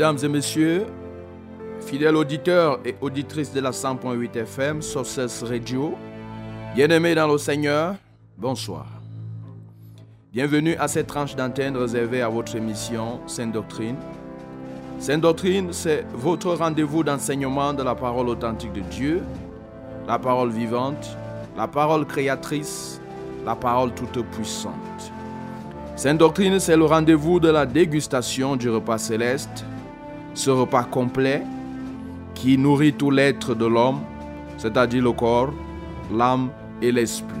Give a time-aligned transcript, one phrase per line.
[0.00, 0.86] Mesdames et messieurs,
[1.82, 5.94] fidèles auditeurs et auditrices de la 100.8 FM, Sources Radio,
[6.74, 7.96] bien-aimés dans le Seigneur,
[8.38, 8.86] bonsoir.
[10.32, 13.96] Bienvenue à cette tranche d'antenne réservée à votre émission Sainte Doctrine.
[14.98, 19.20] Sainte Doctrine, c'est votre rendez-vous d'enseignement de la parole authentique de Dieu,
[20.08, 21.14] la parole vivante,
[21.58, 23.02] la parole créatrice,
[23.44, 25.12] la parole toute puissante.
[25.94, 29.66] Sainte Doctrine, c'est le rendez-vous de la dégustation du repas céleste
[30.40, 31.42] ce repas complet
[32.34, 34.00] qui nourrit tout l'être de l'homme,
[34.56, 35.52] c'est-à-dire le corps,
[36.12, 36.48] l'âme
[36.80, 37.36] et l'esprit.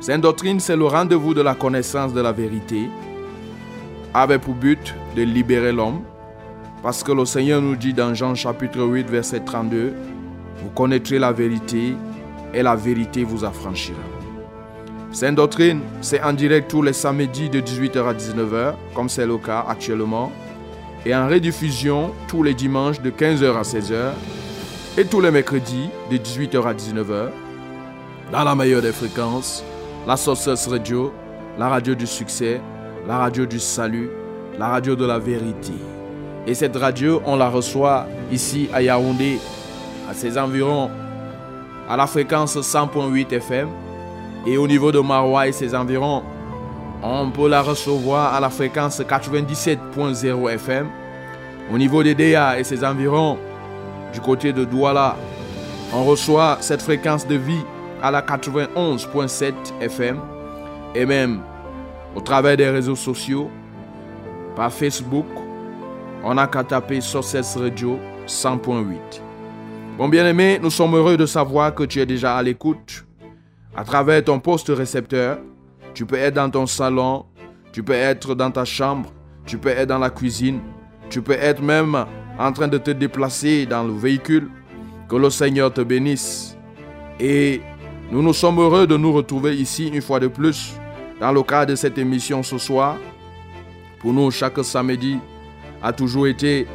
[0.00, 2.90] Sainte doctrine, c'est le rendez-vous de la connaissance de la vérité,
[4.12, 6.02] avec pour but de libérer l'homme,
[6.82, 9.94] parce que le Seigneur nous dit dans Jean chapitre 8, verset 32,
[10.62, 11.94] vous connaîtrez la vérité
[12.52, 13.98] et la vérité vous affranchira.
[15.10, 19.38] Sainte doctrine, c'est en direct tous les samedis de 18h à 19h, comme c'est le
[19.38, 20.30] cas actuellement,
[21.06, 24.12] et en rediffusion tous les dimanches de 15h à 16h
[24.96, 27.28] et tous les mercredis de 18h à 19h
[28.32, 29.64] dans la meilleure des fréquences,
[30.06, 31.12] la Sources Radio,
[31.58, 32.60] la radio du succès,
[33.06, 34.10] la radio du salut,
[34.58, 35.72] la radio de la vérité.
[36.46, 39.38] Et cette radio, on la reçoit ici à Yaoundé,
[40.10, 40.90] à ses environs,
[41.88, 43.68] à la fréquence 100.8 FM.
[44.46, 46.22] Et au niveau de Maroua et ses environs,
[47.02, 50.88] on peut la recevoir à la fréquence 97.0 FM.
[51.72, 53.38] Au niveau des DA et ses environs,
[54.12, 55.16] du côté de Douala,
[55.92, 57.64] on reçoit cette fréquence de vie
[58.02, 60.18] à la 91.7 FM.
[60.94, 61.40] Et même
[62.16, 63.50] au travers des réseaux sociaux,
[64.56, 65.26] par Facebook,
[66.24, 68.96] on n'a qu'à taper Sources Radio 100.8.
[69.96, 73.04] Bon bien-aimé, nous sommes heureux de savoir que tu es déjà à l'écoute
[73.76, 75.38] à travers ton poste récepteur
[75.94, 77.26] tu peux être dans ton salon,
[77.72, 79.12] tu peux être dans ta chambre,
[79.46, 80.60] tu peux être dans la cuisine,
[81.10, 82.06] tu peux être même
[82.38, 84.48] en train de te déplacer dans le véhicule.
[85.08, 86.54] Que le Seigneur te bénisse.
[87.18, 87.62] Et
[88.12, 90.74] nous nous sommes heureux de nous retrouver ici une fois de plus
[91.18, 92.96] dans le cadre de cette émission ce soir.
[94.00, 95.18] Pour nous, chaque samedi
[95.82, 96.66] a toujours été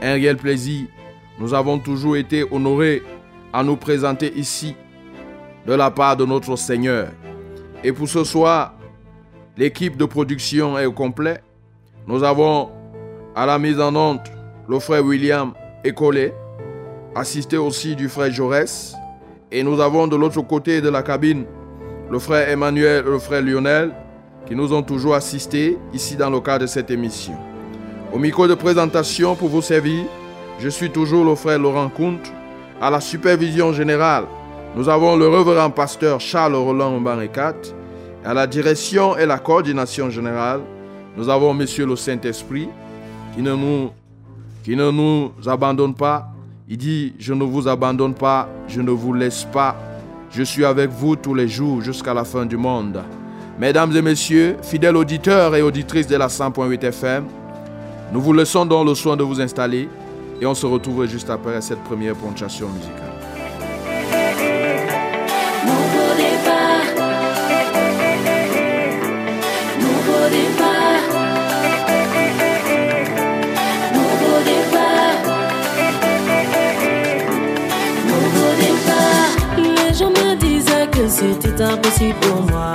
[0.00, 0.86] un réel plaisir.
[1.38, 3.02] Nous avons toujours été honorés
[3.52, 4.76] à nous présenter ici
[5.66, 7.08] de la part de notre Seigneur.
[7.84, 8.74] Et pour ce soir,
[9.56, 11.42] l'équipe de production est au complet.
[12.06, 12.70] Nous avons
[13.34, 14.30] à la mise en honte
[14.68, 16.32] le frère William Écolé,
[17.14, 18.94] assisté aussi du frère Jaurès.
[19.50, 21.44] Et nous avons de l'autre côté de la cabine
[22.10, 23.90] le frère Emmanuel et le frère Lionel
[24.46, 27.34] qui nous ont toujours assistés ici dans le cadre de cette émission.
[28.12, 30.04] Au micro de présentation pour vous servir,
[30.58, 32.32] je suis toujours le frère Laurent Comte.
[32.80, 34.24] À la supervision générale,
[34.74, 37.54] nous avons le révérend pasteur Charles Roland Mbarikat.
[38.24, 40.60] À la direction et la coordination générale,
[41.16, 42.68] nous avons Monsieur le Saint-Esprit
[43.34, 43.90] qui ne nous,
[44.62, 46.28] qui ne nous abandonne pas.
[46.68, 49.76] Il dit, je ne vous abandonne pas, je ne vous laisse pas.
[50.30, 53.02] Je suis avec vous tous les jours jusqu'à la fin du monde.
[53.58, 57.24] Mesdames et messieurs, fidèles auditeurs et auditrices de la 100.8 FM,
[58.12, 59.88] nous vous laissons donc le soin de vous installer
[60.40, 63.11] et on se retrouve juste après cette première ponctuation musicale.
[81.08, 82.72] C'était impossible pour moi.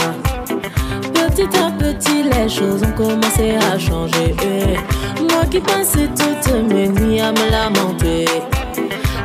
[1.13, 4.35] Petit à petit, les choses ont commencé à changer.
[5.19, 8.25] Moi qui passais toutes mes nuits à me lamenter.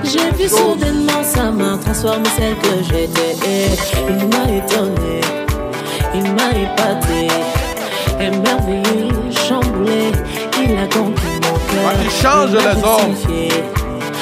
[0.05, 3.71] J'ai vu soudainement sa main transformer celle que j'étais.
[4.09, 5.21] Il m'a étonné,
[6.15, 7.29] il m'a épaté,
[8.21, 9.11] émerveillé,
[9.49, 10.13] chamboulé.
[10.63, 11.93] Il a conquis mon cœur.
[12.05, 13.17] Il change les hommes.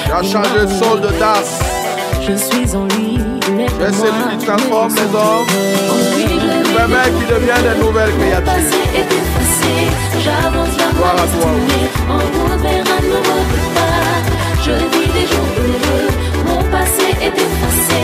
[0.05, 1.70] Tu as changé le sol de tasse.
[2.23, 3.19] Je suis en lui.
[3.47, 5.47] Tu es celui qui transforme les hommes.
[6.17, 8.61] Tu permets qu'ils deviennent des nouvelles créatures.
[10.95, 11.51] Gloire à toi.
[14.63, 16.09] Je vis des jours heureux.
[16.47, 18.01] Mon passé est effacé.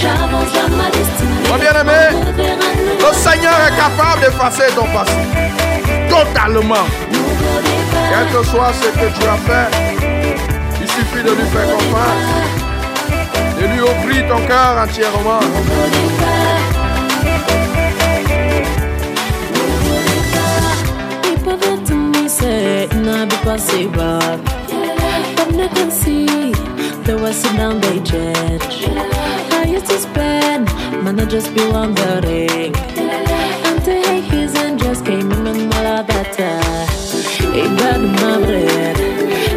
[0.00, 1.48] J'avance vers ma destinée.
[1.50, 2.02] Mon bien-aimé,
[2.38, 5.12] le Seigneur est capable d'effacer ton passé.
[6.08, 6.86] Totalement.
[8.10, 9.68] Quel que soit ce que tu as fait,
[10.80, 12.57] il suffit de lui faire confiance.
[13.78, 15.40] De lui ouvrir ton cœur entièrement.
[15.40, 16.62] Nouveau départ.
[19.54, 21.22] Nouveau départ.
[21.22, 24.40] People that to me say, nah, be possible.
[25.36, 26.52] But they can see,
[27.04, 28.88] they were sit down, they judge.
[29.52, 30.66] I used to spend,
[31.04, 32.74] man, I just be wondering.
[33.64, 36.36] Until his angels came in and all of that.
[37.54, 38.96] He burned my bread,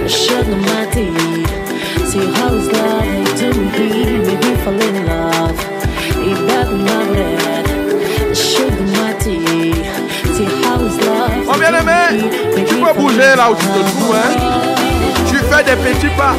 [0.09, 1.61] sugar my tea.
[2.05, 3.30] See how's love
[5.07, 5.71] love
[11.45, 12.29] Mon bien-aimé,
[12.67, 14.15] tu peux bouger là où tu te trouves.
[14.15, 14.31] Hein?
[15.27, 16.35] Tu fais des petits pas.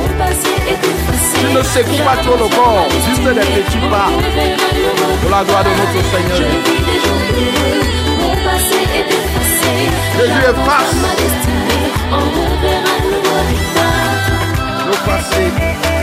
[1.39, 2.89] Tu ne secoues pas trop le corps.
[3.09, 4.09] Juste des petits pas.
[5.21, 6.39] Pour la gloire de notre Seigneur.
[10.19, 10.93] Jésus efface
[14.87, 16.02] le passé.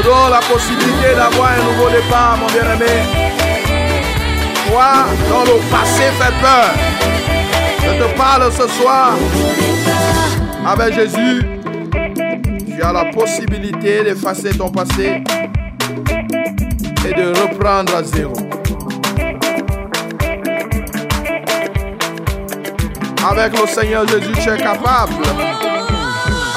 [0.00, 3.02] Te donne la possibilité d'avoir un nouveau départ, mon bien-aimé.
[4.66, 6.70] Toi, dans le passé fait peur.
[7.84, 9.12] Je te parle ce soir.
[10.66, 11.42] Avec Jésus,
[12.66, 15.22] tu as la possibilité d'effacer ton passé
[17.06, 18.32] et de reprendre à zéro.
[23.28, 25.12] Avec le Seigneur Jésus, tu es capable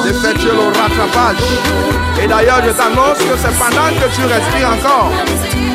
[0.04, 1.44] d'effectuer le rattrapage.
[2.22, 5.12] Et d'ailleurs, je t'annonce que c'est pendant que tu respires encore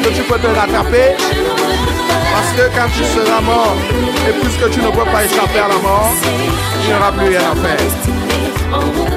[0.02, 1.16] que tu peux te rattraper.
[2.32, 3.76] Parce que quand tu seras mort,
[4.28, 6.12] et puisque tu ne peux pas échapper à la mort,
[6.82, 9.07] il n'y aura plus rien à faire.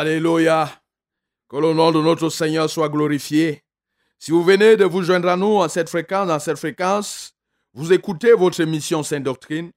[0.00, 0.66] Alléluia.
[1.46, 3.62] Que le nom de notre Seigneur soit glorifié.
[4.18, 7.34] Si vous venez de vous joindre à nous en cette fréquence, cette fréquence,
[7.74, 9.70] vous écoutez votre émission Sainte Doctrine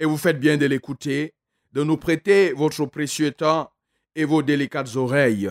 [0.00, 1.34] et vous faites bien de l'écouter,
[1.74, 3.70] de nous prêter votre précieux temps
[4.14, 5.50] et vos délicates oreilles.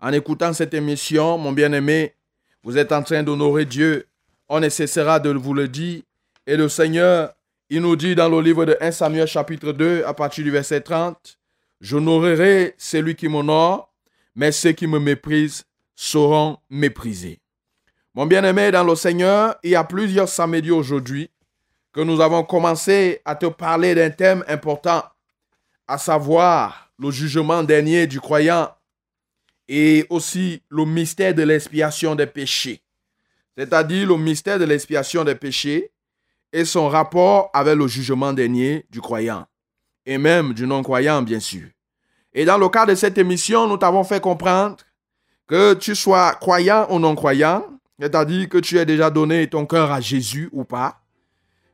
[0.00, 2.14] En écoutant cette émission, mon bien-aimé,
[2.62, 4.06] vous êtes en train d'honorer Dieu.
[4.48, 6.00] On ne cessera de vous le dire.
[6.46, 7.34] Et le Seigneur,
[7.68, 10.80] il nous dit dans le livre de 1 Samuel chapitre 2 à partir du verset
[10.80, 11.38] 30,
[11.80, 13.92] J'honorerai celui qui m'honore,
[14.34, 15.64] mais ceux qui me méprisent
[15.94, 17.40] seront méprisés.
[18.14, 21.30] Mon bien-aimé dans le Seigneur, il y a plusieurs samedis aujourd'hui
[21.92, 25.02] que nous avons commencé à te parler d'un thème important,
[25.86, 28.70] à savoir le jugement dernier du croyant
[29.68, 32.82] et aussi le mystère de l'expiation des péchés,
[33.56, 35.90] c'est-à-dire le mystère de l'expiation des péchés
[36.52, 39.46] et son rapport avec le jugement dernier du croyant
[40.06, 41.66] et même du non-croyant, bien sûr.
[42.32, 44.76] Et dans le cadre de cette émission, nous t'avons fait comprendre
[45.46, 47.64] que tu sois croyant ou non-croyant,
[47.98, 51.00] c'est-à-dire que tu aies déjà donné ton cœur à Jésus ou pas,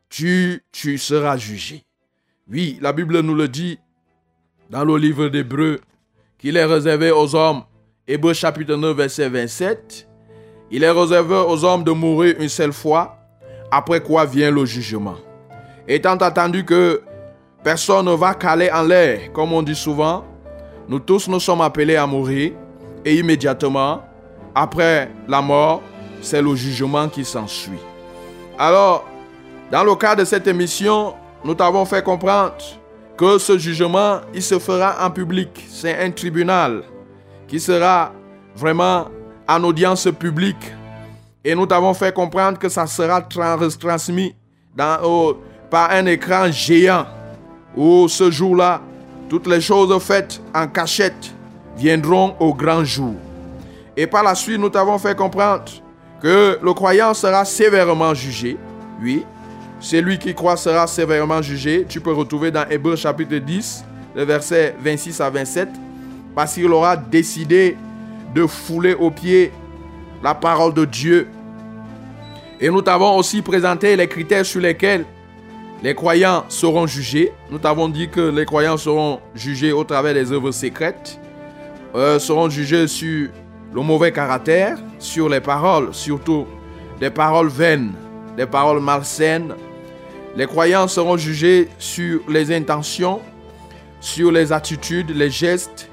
[0.09, 1.85] tu, tu seras jugé.
[2.51, 3.79] Oui, la Bible nous le dit
[4.71, 5.81] dans le livre d'Hébreu,
[6.39, 7.63] qu'il est réservé aux hommes,
[8.09, 10.09] Hébreu chapitre 9, verset 27,
[10.71, 13.19] il est réservé aux hommes de mourir une seule fois,
[13.71, 15.17] après quoi vient le jugement.
[15.87, 17.03] Étant entendu que
[17.63, 20.25] Personne ne va caler en l'air, comme on dit souvent.
[20.89, 22.53] Nous tous nous sommes appelés à mourir
[23.05, 24.03] et immédiatement,
[24.55, 25.81] après la mort,
[26.21, 27.79] c'est le jugement qui s'ensuit.
[28.59, 29.05] Alors,
[29.71, 31.15] dans le cadre de cette émission,
[31.45, 32.55] nous t'avons fait comprendre
[33.17, 35.49] que ce jugement, il se fera en public.
[35.69, 36.83] C'est un tribunal.
[37.49, 38.13] qui sera
[38.57, 39.09] vraiment
[39.47, 40.73] en audience publique.
[41.45, 44.35] Et nous t'avons fait comprendre que ça sera transmis
[44.75, 47.05] par un écran géant
[47.77, 48.81] où ce jour-là,
[49.29, 51.35] toutes les choses faites en cachette
[51.77, 53.15] viendront au grand jour.
[53.97, 55.65] Et par la suite, nous t'avons fait comprendre
[56.21, 58.57] que le croyant sera sévèrement jugé.
[59.03, 59.25] Oui,
[59.81, 61.85] celui qui croit sera sévèrement jugé.
[61.89, 65.69] Tu peux retrouver dans Hébreu chapitre 10, le verset 26 à 27,
[66.35, 67.77] parce qu'il aura décidé
[68.35, 69.53] de fouler aux pieds
[70.23, 71.29] la parole de Dieu.
[72.61, 75.05] Et nous t'avons aussi présenté les critères sur lesquels
[75.83, 77.33] les croyants seront jugés.
[77.51, 81.19] Nous t'avons dit que les croyants seront jugés au travers des œuvres secrètes,
[81.95, 83.31] euh, seront jugés sur
[83.75, 86.47] le mauvais caractère, sur les paroles, surtout
[87.01, 87.93] des paroles vaines,
[88.37, 89.55] des paroles malsaines.
[90.37, 93.21] Les croyants seront jugés sur les intentions,
[94.01, 95.89] sur les attitudes, les gestes,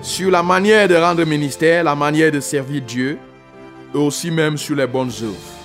[0.00, 3.18] sur la manière de rendre ministère, la manière de servir Dieu,
[3.94, 5.55] et aussi même sur les bonnes œuvres.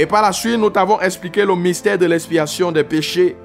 [0.00, 3.36] Et par la suite, nous t'avons expliqué le mystère de l'expiation des péchés.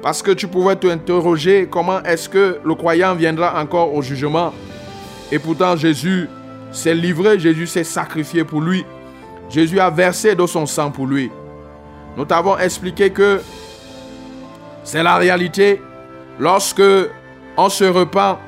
[0.00, 4.54] Parce que tu pouvais t'interroger comment est-ce que le croyant viendra encore au jugement?
[5.32, 6.28] Et pourtant, Jésus
[6.70, 8.84] s'est livré, Jésus s'est sacrifié pour lui.
[9.50, 11.32] Jésus a versé de son sang pour lui.
[12.16, 13.40] Nous t'avons expliqué que
[14.84, 15.82] c'est la réalité.
[16.38, 16.82] Lorsque
[17.56, 18.38] on se repent,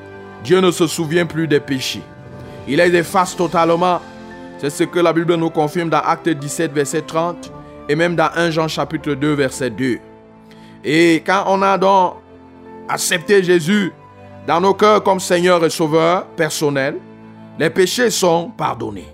[0.45, 2.01] Dieu ne se souvient plus des péchés.
[2.65, 3.99] Il les efface totalement
[4.61, 7.51] c'est ce que la Bible nous confirme dans Acte 17, verset 30
[7.89, 9.97] et même dans 1 Jean chapitre 2, verset 2.
[10.83, 12.17] Et quand on a donc
[12.87, 13.91] accepté Jésus
[14.45, 16.97] dans nos cœurs comme Seigneur et Sauveur personnel,
[17.57, 19.07] les péchés sont pardonnés.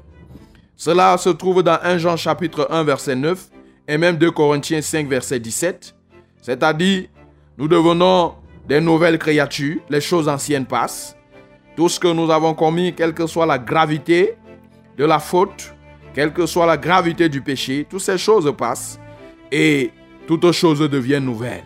[0.76, 3.48] Cela se trouve dans 1 Jean chapitre 1, verset 9
[3.88, 5.96] et même 2 Corinthiens 5, verset 17.
[6.42, 7.06] C'est-à-dire,
[7.58, 8.34] nous devenons
[8.68, 11.16] des nouvelles créatures, les choses anciennes passent.
[11.78, 14.36] Tout ce que nous avons commis, quelle que soit la gravité,
[14.98, 15.74] de la faute,
[16.14, 19.00] quelle que soit la gravité du péché, toutes ces choses passent
[19.52, 19.92] et
[20.26, 21.64] toutes choses deviennent nouvelles.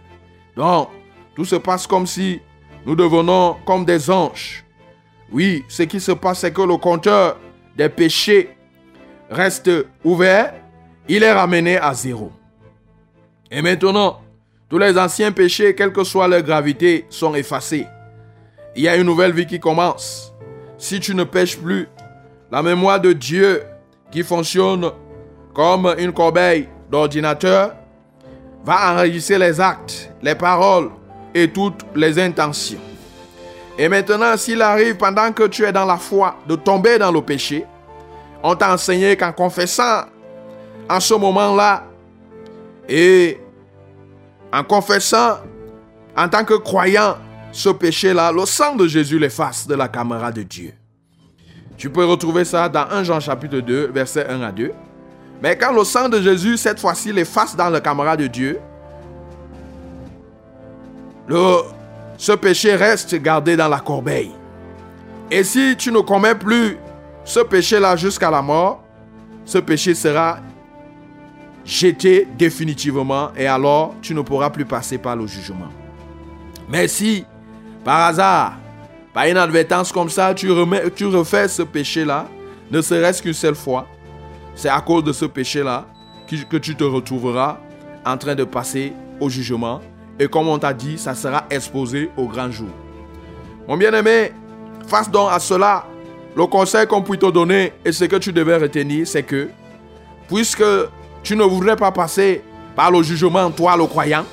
[0.56, 0.90] Donc,
[1.36, 2.42] tout se passe comme si
[2.86, 4.66] nous devenons comme des anges.
[5.32, 7.40] Oui, ce qui se passe, c'est que le compteur
[7.78, 8.50] des péchés
[9.30, 9.72] reste
[10.04, 10.54] ouvert,
[11.08, 12.32] il est ramené à zéro.
[13.50, 14.22] Et maintenant,
[14.70, 17.88] tous les anciens péchés, quelle que soit leur gravité, sont effacés.
[18.76, 20.34] Il y a une nouvelle vie qui commence.
[20.78, 21.88] Si tu ne pêches plus,
[22.52, 23.64] la mémoire de Dieu
[24.12, 24.92] qui fonctionne
[25.54, 27.76] comme une corbeille d'ordinateur
[28.66, 30.92] va enregistrer les actes, les paroles
[31.34, 32.80] et toutes les intentions.
[33.78, 37.22] Et maintenant, s'il arrive pendant que tu es dans la foi de tomber dans le
[37.22, 37.66] péché,
[38.44, 40.04] on t'a enseigné qu'en confessant
[40.90, 41.86] en ce moment-là
[42.90, 43.40] et
[44.52, 45.38] en confessant
[46.18, 47.18] en tant que croyant
[47.54, 50.74] ce péché-là, le sang de Jésus l'efface de la caméra de Dieu.
[51.82, 54.72] Tu peux retrouver ça dans 1 Jean chapitre 2, verset 1 à 2.
[55.42, 58.60] Mais quand le sang de Jésus, cette fois-ci, l'efface dans le camarade de Dieu,
[61.28, 61.56] le,
[62.20, 64.30] ce péché reste gardé dans la corbeille.
[65.32, 66.78] Et si tu ne commets plus
[67.26, 68.84] ce péché-là jusqu'à la mort,
[69.44, 70.38] ce péché sera
[71.66, 75.70] jeté définitivement et alors tu ne pourras plus passer par le jugement.
[76.70, 77.26] Mais si,
[77.84, 78.54] par hasard,
[79.14, 82.28] par inadvertance comme ça, tu, remets, tu refais ce péché-là,
[82.72, 83.88] ne serait-ce qu'une seule fois.
[84.56, 85.86] C'est à cause de ce péché-là
[86.50, 87.58] que tu te retrouveras
[88.06, 89.82] en train de passer au jugement.
[90.20, 92.70] Et comme on t'a dit, ça sera exposé au grand jour.
[93.68, 94.32] Mon bien-aimé,
[94.88, 95.86] face donc à cela,
[96.36, 99.50] le conseil qu'on peut te donner et ce que tu devais retenir, c'est que,
[100.28, 100.64] puisque
[101.24, 102.42] tu ne voudrais pas passer
[102.76, 104.26] par le jugement, toi le croyant,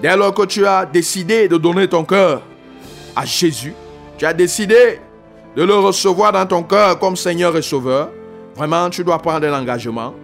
[0.00, 2.42] dès lors que tu as décidé de donner ton cœur
[3.14, 3.74] à Jésus,
[4.18, 5.00] tu as décidé
[5.56, 8.10] de le recevoir dans ton cœur comme Seigneur et Sauveur,
[8.54, 10.14] vraiment tu dois prendre l'engagement,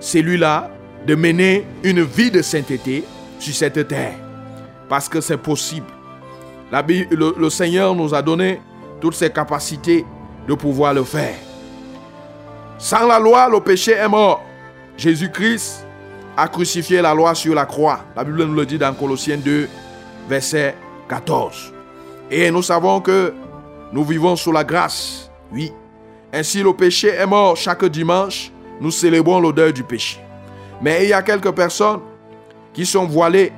[0.00, 0.70] celui-là,
[1.06, 3.04] de mener une vie de sainteté
[3.38, 4.14] sur cette terre.
[4.88, 5.86] Parce que c'est possible.
[6.70, 8.60] Le, le Seigneur nous a donné
[9.00, 10.04] toutes ses capacités
[10.48, 11.36] de pouvoir le faire.
[12.78, 14.42] Sans la loi, le péché est mort.
[14.96, 15.86] Jésus-Christ
[16.36, 18.00] a crucifié la loi sur la croix.
[18.16, 19.68] La Bible nous le dit dans Colossiens 2,
[20.28, 20.74] verset
[21.08, 21.72] 14.
[22.34, 23.34] Et nous savons que
[23.92, 25.30] nous vivons sous la grâce.
[25.52, 25.70] Oui.
[26.32, 28.50] Ainsi le péché est mort chaque dimanche.
[28.80, 30.18] Nous célébrons l'odeur du péché.
[30.80, 32.00] Mais il y a quelques personnes
[32.72, 33.52] qui sont voilées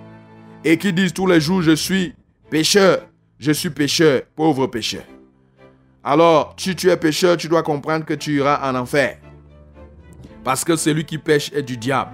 [0.65, 2.17] et qui disent tous les jours, je suis
[2.51, 3.07] pécheur,
[3.39, 5.05] je suis pécheur, pauvre pécheur.
[6.03, 9.19] Alors, si tu es pécheur, tu dois comprendre que tu iras en enfer.
[10.43, 12.11] Parce que celui qui pêche est du diable.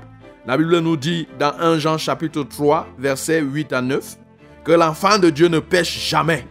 [0.46, 4.18] La Bible nous dit dans 1 Jean chapitre 3, versets 8 à 9,
[4.64, 6.46] que l'enfant de Dieu ne pêche jamais,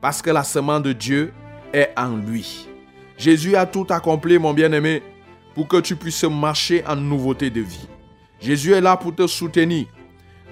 [0.00, 1.32] parce que la semence de Dieu
[1.72, 2.68] est en lui.
[3.16, 5.02] Jésus a tout accompli, mon bien-aimé,
[5.54, 7.88] pour que tu puisses marcher en nouveauté de vie.
[8.40, 9.86] Jésus est là pour te soutenir.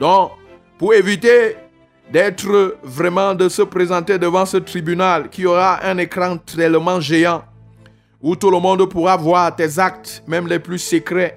[0.01, 0.33] Donc,
[0.79, 1.57] pour éviter
[2.11, 7.45] d'être vraiment de se présenter devant ce tribunal qui aura un écran tellement géant
[8.23, 11.37] où tout le monde pourra voir tes actes, même les plus secrets.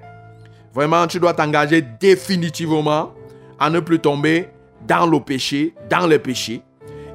[0.72, 3.12] Vraiment, tu dois t'engager définitivement
[3.58, 4.48] à ne plus tomber
[4.86, 6.62] dans le péché, dans les péchés.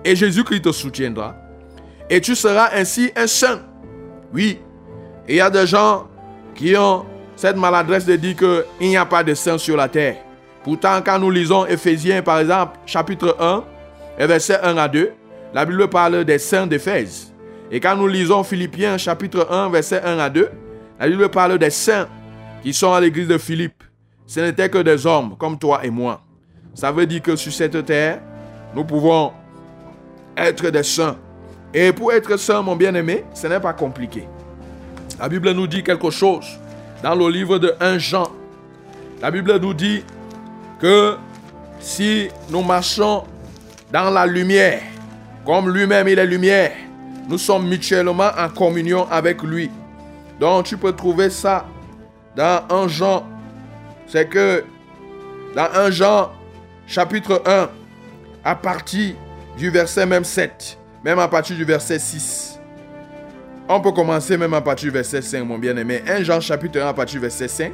[0.03, 1.35] Et Jésus-Christ te soutiendra.
[2.09, 3.61] Et tu seras ainsi un saint.
[4.33, 4.59] Oui,
[5.27, 6.07] il y a des gens
[6.55, 10.17] qui ont cette maladresse de dire qu'il n'y a pas de saint sur la terre.
[10.63, 13.63] Pourtant, quand nous lisons Éphésiens, par exemple, chapitre 1,
[14.19, 15.11] et verset 1 à 2,
[15.53, 17.33] la Bible parle des saints d'Éphèse.
[17.71, 20.49] Et quand nous lisons Philippiens, chapitre 1, verset 1 à 2,
[20.99, 22.07] la Bible parle des saints
[22.61, 23.83] qui sont à l'église de Philippe.
[24.27, 26.21] Ce n'étaient que des hommes comme toi et moi.
[26.73, 28.19] Ça veut dire que sur cette terre,
[28.73, 29.33] nous pouvons
[30.37, 31.17] être des saints.
[31.73, 34.27] Et pour être saint, mon bien-aimé, ce n'est pas compliqué.
[35.19, 36.45] La Bible nous dit quelque chose
[37.03, 38.27] dans le livre de 1 Jean.
[39.21, 40.03] La Bible nous dit
[40.79, 41.15] que
[41.79, 43.23] si nous marchons
[43.91, 44.81] dans la lumière,
[45.45, 46.71] comme lui-même il est lumière,
[47.27, 49.69] nous sommes mutuellement en communion avec lui.
[50.39, 51.65] Donc tu peux trouver ça
[52.35, 53.23] dans 1 Jean.
[54.07, 54.63] C'est que
[55.55, 56.31] dans 1 Jean
[56.91, 57.69] chapitre 1,
[58.43, 59.15] à partir
[59.57, 62.59] du verset même 7, même à partir du verset 6.
[63.69, 66.03] On peut commencer même à partir du verset 5, mon bien-aimé.
[66.05, 67.71] 1 Jean chapitre 1 à partir du verset 5.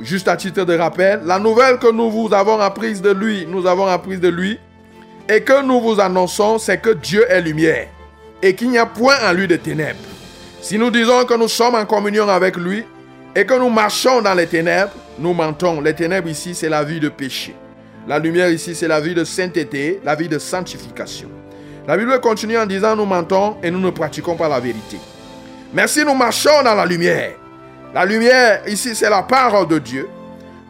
[0.00, 3.64] Juste à titre de rappel, la nouvelle que nous vous avons apprise de lui, nous
[3.64, 4.58] avons apprise de lui,
[5.28, 7.86] et que nous vous annonçons, c'est que Dieu est lumière,
[8.42, 10.00] et qu'il n'y a point en lui de ténèbres.
[10.60, 12.82] Si nous disons que nous sommes en communion avec lui,
[13.36, 15.80] et que nous marchons dans les ténèbres, nous mentons.
[15.80, 17.54] Les ténèbres ici, c'est la vie de péché.
[18.08, 21.28] La lumière ici, c'est la vie de sainteté, la vie de sanctification.
[21.86, 24.98] La Bible continue en disant nous mentons et nous ne pratiquons pas la vérité.
[25.72, 27.32] Mais si nous marchons dans la lumière,
[27.94, 30.08] la lumière, ici, c'est la parole de Dieu.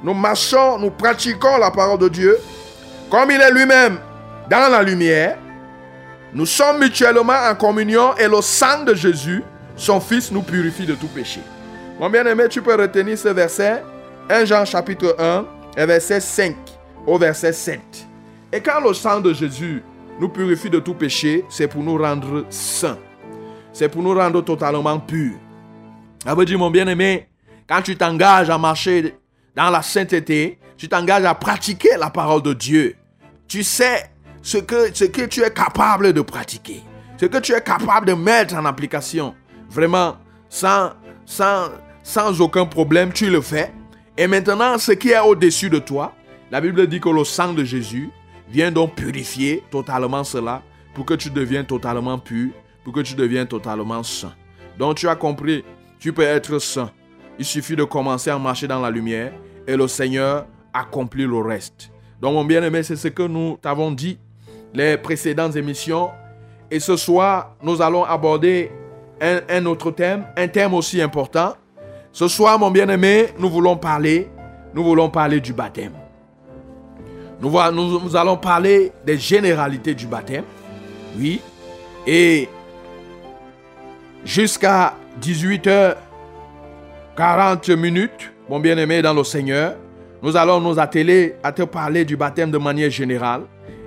[0.03, 2.39] Nous marchons, nous pratiquons la parole de Dieu.
[3.11, 3.99] Comme il est lui-même
[4.49, 5.37] dans la lumière,
[6.33, 9.43] nous sommes mutuellement en communion et le sang de Jésus,
[9.77, 11.41] son Fils, nous purifie de tout péché.
[11.99, 13.83] Mon bien-aimé, tu peux retenir ce verset,
[14.29, 15.45] 1 Jean chapitre 1,
[15.77, 16.55] et verset 5
[17.07, 17.81] au verset 7.
[18.53, 19.83] Et quand le sang de Jésus
[20.19, 22.99] nous purifie de tout péché, c'est pour nous rendre saints.
[23.73, 25.39] C'est pour nous rendre totalement purs.
[26.25, 27.29] Ça veut dire, mon bien-aimé,
[27.69, 29.15] quand tu t'engages à marcher
[29.57, 32.97] dans la sainteté, tu t'engages à pratiquer la parole de Dieu.
[33.47, 34.11] Tu sais
[34.43, 36.83] ce que, ce que tu es capable de pratiquer,
[37.19, 39.35] ce que tu es capable de mettre en application.
[39.69, 40.17] Vraiment,
[40.49, 40.91] sans,
[41.25, 41.69] sans,
[42.03, 43.73] sans aucun problème, tu le fais.
[44.17, 46.13] Et maintenant, ce qui est au-dessus de toi,
[46.51, 48.11] la Bible dit que le sang de Jésus
[48.49, 50.63] vient donc purifier totalement cela
[50.95, 52.51] pour que tu deviennes totalement pur,
[52.85, 54.35] pour que tu deviennes totalement saint.
[54.79, 55.65] Donc tu as compris
[56.01, 56.91] tu peux être saint.
[57.39, 59.33] Il suffit de commencer à marcher dans la lumière
[59.67, 61.93] et le Seigneur accomplit le reste.
[62.21, 64.19] Donc mon bien-aimé, c'est ce que nous t'avons dit
[64.75, 66.11] les précédentes émissions.
[66.71, 68.71] Et ce soir, nous allons aborder
[69.21, 71.55] un, autre thème, un thème aussi important.
[72.13, 74.31] Ce soir, mon bien-aimé, nous voulons parler,
[74.75, 76.00] nous voulons parler du baptême.
[77.41, 80.45] Nous, nous, allons parler des généralités du baptême.
[81.19, 81.41] Oui.
[82.07, 82.49] Et
[84.25, 89.75] jusqu'à 18h40 minutes, mon bien-aimé dans le Seigneur,
[90.23, 93.43] nous allons nous atteler à te parler du baptême de manière générale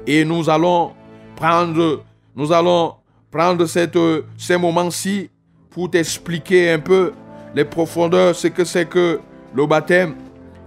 [0.07, 0.93] et nous allons
[1.35, 2.01] prendre,
[2.35, 2.95] nous allons
[3.29, 3.97] prendre cette,
[4.37, 5.29] ces moments-ci
[5.69, 7.11] pour t'expliquer un peu
[7.53, 9.19] les profondeurs, ce que c'est que
[9.53, 10.15] le baptême.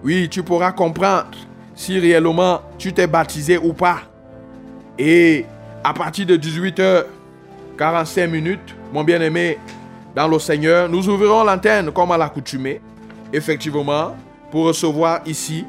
[0.04, 1.36] Oui, tu pourras comprendre
[1.76, 4.00] si réellement tu t'es baptisé ou pas.
[4.98, 5.44] Et
[5.84, 9.58] à partir de 18h45 minutes, mon bien-aimé,
[10.14, 12.80] dans le Seigneur, nous ouvrirons l'antenne comme à l'accoutumée,
[13.32, 14.16] effectivement,
[14.50, 15.64] pour recevoir ici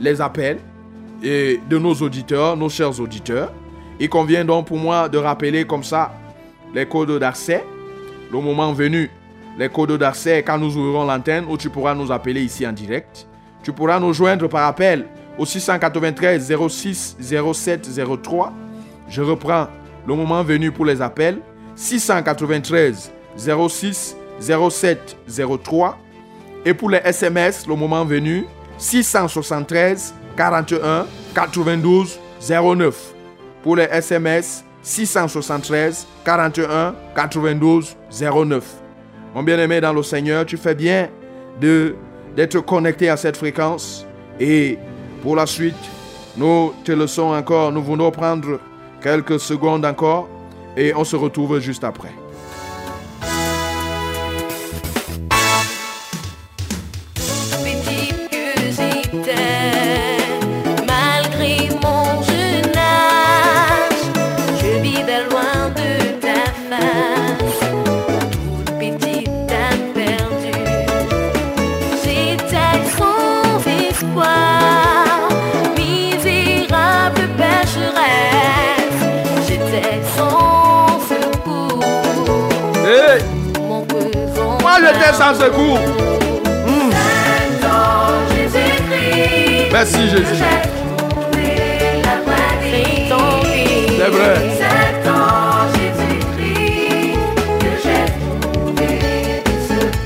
[0.00, 0.58] les appels
[1.22, 3.52] et de nos auditeurs, nos chers auditeurs.
[4.00, 6.10] Il convient donc pour moi de rappeler comme ça
[6.74, 7.62] les codes d'accès,
[8.32, 9.10] le moment venu,
[9.58, 13.28] les codes d'accès quand nous ouvrirons l'antenne où tu pourras nous appeler ici en direct.
[13.62, 15.06] Tu pourras nous joindre par appel
[15.38, 17.88] au 693 06 07
[18.22, 18.52] 03.
[19.08, 19.68] Je reprends
[20.06, 21.38] le moment venu pour les appels.
[21.76, 25.16] 693 06 07
[25.62, 25.98] 03.
[26.64, 28.44] Et pour les SMS, le moment venu,
[28.78, 32.18] 673 41 92
[32.48, 33.14] 09.
[33.62, 38.64] Pour les SMS, 673 41 92 09.
[39.34, 41.08] Mon bien-aimé dans le Seigneur, tu fais bien
[41.60, 44.06] d'être connecté à cette fréquence.
[44.40, 44.78] Et
[45.22, 45.76] pour la suite,
[46.36, 48.58] nous te laissons encore, nous voulons prendre
[49.00, 50.28] quelques secondes encore
[50.76, 52.21] et on se retrouve juste après.
[85.34, 85.78] Secours.
[89.72, 90.42] Merci Jésus.
[93.98, 94.34] C'est vrai.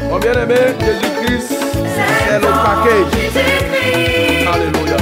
[0.08, 1.52] Mon bien-aimé, Jésus-Christ,
[2.28, 2.46] c'est le.
[3.12, 4.96] Jésus-Christ Alléluia.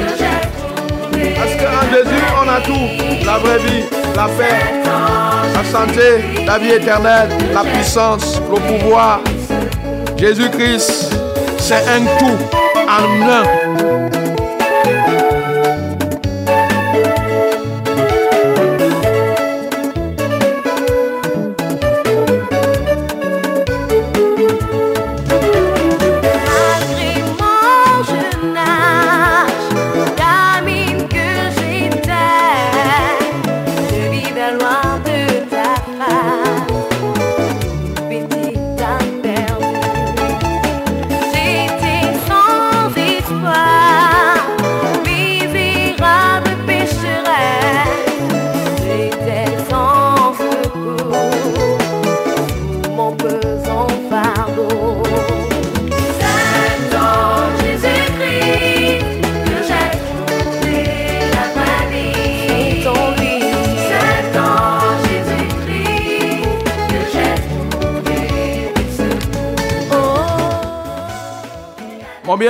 [1.37, 3.27] Parce qu'en Jésus, on a tout.
[3.27, 3.85] La vraie vie,
[4.17, 4.61] la paix,
[5.55, 9.21] la santé, la vie éternelle, la puissance, le pouvoir.
[10.27, 11.11] Jésus-Christ,
[11.59, 12.39] c'est un tout
[12.89, 13.64] en un.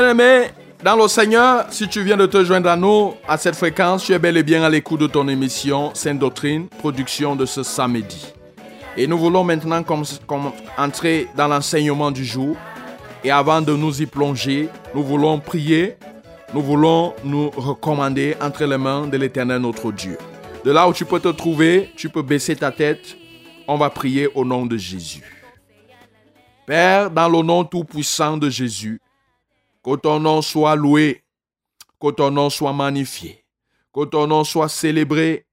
[0.05, 0.49] Bien-aimé,
[0.83, 4.13] dans le Seigneur, si tu viens de te joindre à nous à cette fréquence, tu
[4.13, 8.27] es bel et bien à l'écoute de ton émission Sainte Doctrine, production de ce samedi.
[8.97, 12.55] Et nous voulons maintenant comme- comme entrer dans l'enseignement du jour.
[13.25, 15.97] Et avant de nous y plonger, nous voulons prier,
[16.53, 20.19] nous voulons nous recommander entre les mains de l'Éternel notre Dieu.
[20.65, 23.17] De là où tu peux te trouver, tu peux baisser ta tête.
[23.67, 25.25] On va prier au nom de Jésus.
[26.67, 29.01] Père, dans le nom tout-puissant de Jésus,
[29.85, 31.23] que ton nom soit loué,
[32.01, 33.45] que ton nom soit magnifié,
[33.93, 35.47] que ton nom soit célébré,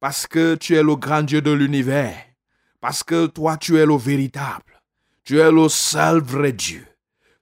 [0.00, 2.16] parce que tu es le grand Dieu de l'univers,
[2.80, 4.80] parce que toi tu es le véritable,
[5.22, 6.86] tu es le seul vrai Dieu.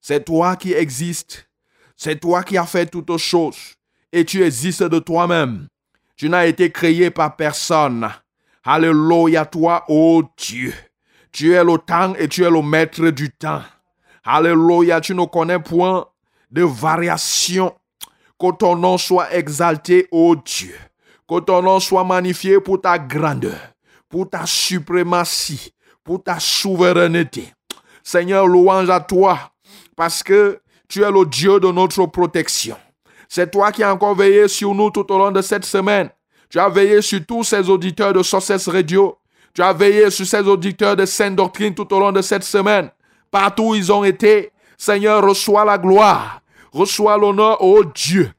[0.01, 1.49] C'est toi qui existes,
[1.97, 3.77] c'est toi qui as fait toutes choses,
[4.11, 5.69] et tu existes de toi-même.
[6.17, 8.09] Tu n'as été créé par personne.
[8.65, 10.75] Alléluia toi, ô Dieu.
[11.33, 13.63] Tu es le temps et tu es le maître du temps.
[14.23, 16.07] Alléluia, tu ne connais point
[16.53, 17.75] de variation.
[18.39, 20.77] Que ton nom soit exalté, ô Dieu.
[21.29, 23.59] Que ton nom soit magnifié pour ta grandeur,
[24.09, 25.73] pour ta suprématie,
[26.05, 27.53] pour ta souveraineté.
[28.03, 29.39] Seigneur, louange à toi,
[29.97, 32.77] parce que tu es le Dieu de notre protection.
[33.29, 36.11] C'est toi qui as encore veillé sur nous tout au long de cette semaine.
[36.51, 39.17] Tu as veillé sur tous ces auditeurs de Sources Radio.
[39.55, 42.91] Tu as veillé sur ces auditeurs de Sainte Doctrine tout au long de cette semaine.
[43.31, 46.42] Partout où ils ont été, Seigneur, reçois la gloire,
[46.73, 48.33] reçois l'honneur, ô Dieu.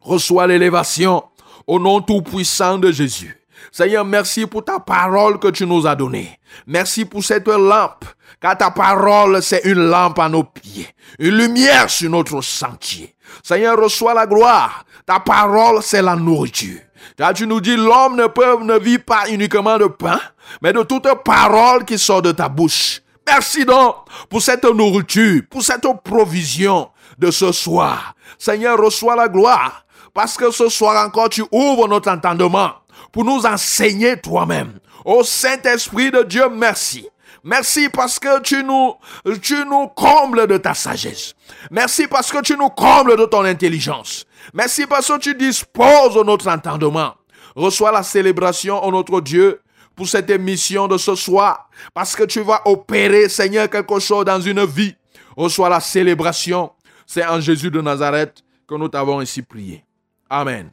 [0.00, 1.24] Reçois l'élévation
[1.66, 3.36] au nom tout-puissant de Jésus.
[3.72, 6.38] Seigneur, merci pour ta parole que tu nous as donnée.
[6.66, 8.04] Merci pour cette lampe,
[8.40, 13.14] car ta parole, c'est une lampe à nos pieds, une lumière sur notre sentier.
[13.42, 14.84] Seigneur, reçois la gloire.
[15.04, 16.80] Ta parole, c'est la nourriture.
[17.16, 20.20] Car tu nous dis, l'homme ne peut, ne vit pas uniquement de pain,
[20.62, 23.00] mais de toute parole qui sort de ta bouche.
[23.26, 23.96] Merci donc
[24.30, 28.14] pour cette nourriture, pour cette provision de ce soir.
[28.38, 32.72] Seigneur, reçois la gloire, parce que ce soir encore, tu ouvres notre entendement
[33.12, 34.78] pour nous enseigner toi-même.
[35.04, 37.08] Ô Saint-Esprit de Dieu, merci.
[37.44, 38.94] Merci parce que tu nous,
[39.40, 41.34] tu nous combles de ta sagesse.
[41.70, 44.24] Merci parce que tu nous combles de ton intelligence.
[44.52, 47.14] Merci parce que tu disposes de notre entendement.
[47.54, 49.62] Reçois la célébration, ô notre Dieu,
[49.94, 54.40] pour cette émission de ce soir, parce que tu vas opérer, Seigneur, quelque chose dans
[54.40, 54.94] une vie.
[55.36, 56.72] Reçois la célébration.
[57.06, 59.84] C'est en Jésus de Nazareth que nous t'avons ainsi prié.
[60.28, 60.70] Amen.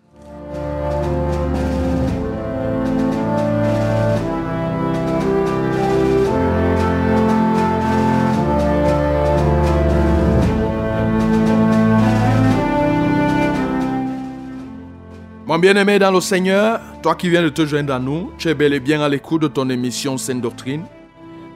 [15.46, 18.56] Mon bien-aimé dans le Seigneur, toi qui viens de te joindre à nous, tu es
[18.56, 20.84] bel et bien à l'écoute de ton émission Sainte Doctrine,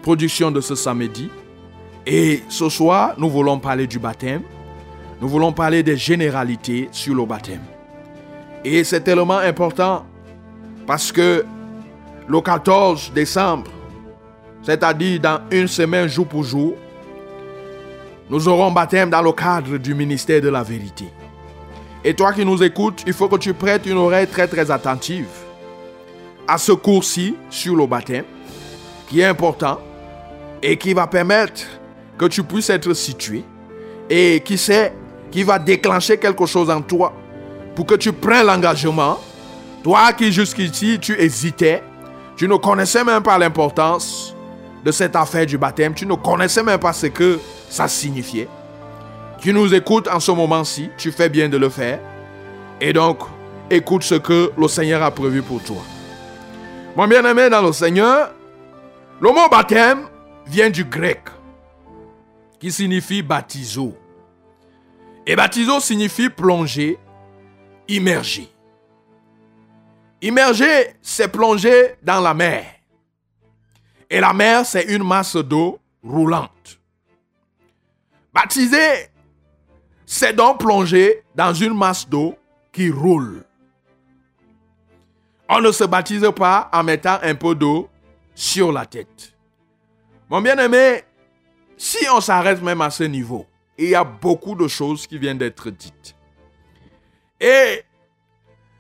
[0.03, 1.31] production de ce samedi.
[2.05, 4.43] Et ce soir, nous voulons parler du baptême.
[5.19, 7.63] Nous voulons parler des généralités sur le baptême.
[8.63, 10.06] Et c'est tellement important
[10.86, 11.45] parce que
[12.27, 13.71] le 14 décembre,
[14.62, 16.75] c'est-à-dire dans une semaine jour pour jour,
[18.30, 21.06] nous aurons baptême dans le cadre du ministère de la vérité.
[22.03, 25.27] Et toi qui nous écoutes, il faut que tu prêtes une oreille très très attentive
[26.47, 28.25] à ce cours-ci sur le baptême,
[29.08, 29.80] qui est important
[30.62, 31.63] et qui va permettre
[32.17, 33.43] que tu puisses être situé
[34.10, 34.93] et qui sait,
[35.31, 37.13] qui va déclencher quelque chose en toi
[37.75, 39.19] pour que tu prennes l'engagement.
[39.83, 41.83] Toi qui jusqu'ici tu hésitais,
[42.35, 44.35] tu ne connaissais même pas l'importance
[44.83, 48.47] de cette affaire du baptême, tu ne connaissais même pas ce que ça signifiait.
[49.39, 51.99] Tu nous écoutes en ce moment-ci, tu fais bien de le faire.
[52.81, 53.19] Et donc,
[53.69, 55.83] écoute ce que le Seigneur a prévu pour toi.
[56.95, 58.31] Mon bien-aimé dans le Seigneur,
[59.19, 60.07] le mot baptême
[60.47, 61.21] vient du grec
[62.59, 63.95] qui signifie baptizo.
[65.29, 66.97] Et baptizo signifie plonger,
[67.89, 68.47] immerger.
[70.21, 72.63] Immerger, c'est plonger dans la mer.
[74.09, 76.79] Et la mer, c'est une masse d'eau roulante.
[78.33, 79.09] Baptiser,
[80.05, 82.37] c'est donc plonger dans une masse d'eau
[82.71, 83.43] qui roule.
[85.49, 87.89] On ne se baptise pas en mettant un peu d'eau
[88.33, 89.33] sur la tête.
[90.29, 91.03] Mon bien-aimé,
[91.75, 93.45] si on s'arrête même à ce niveau,
[93.77, 96.15] il y a beaucoup de choses qui viennent d'être dites.
[97.39, 97.83] Et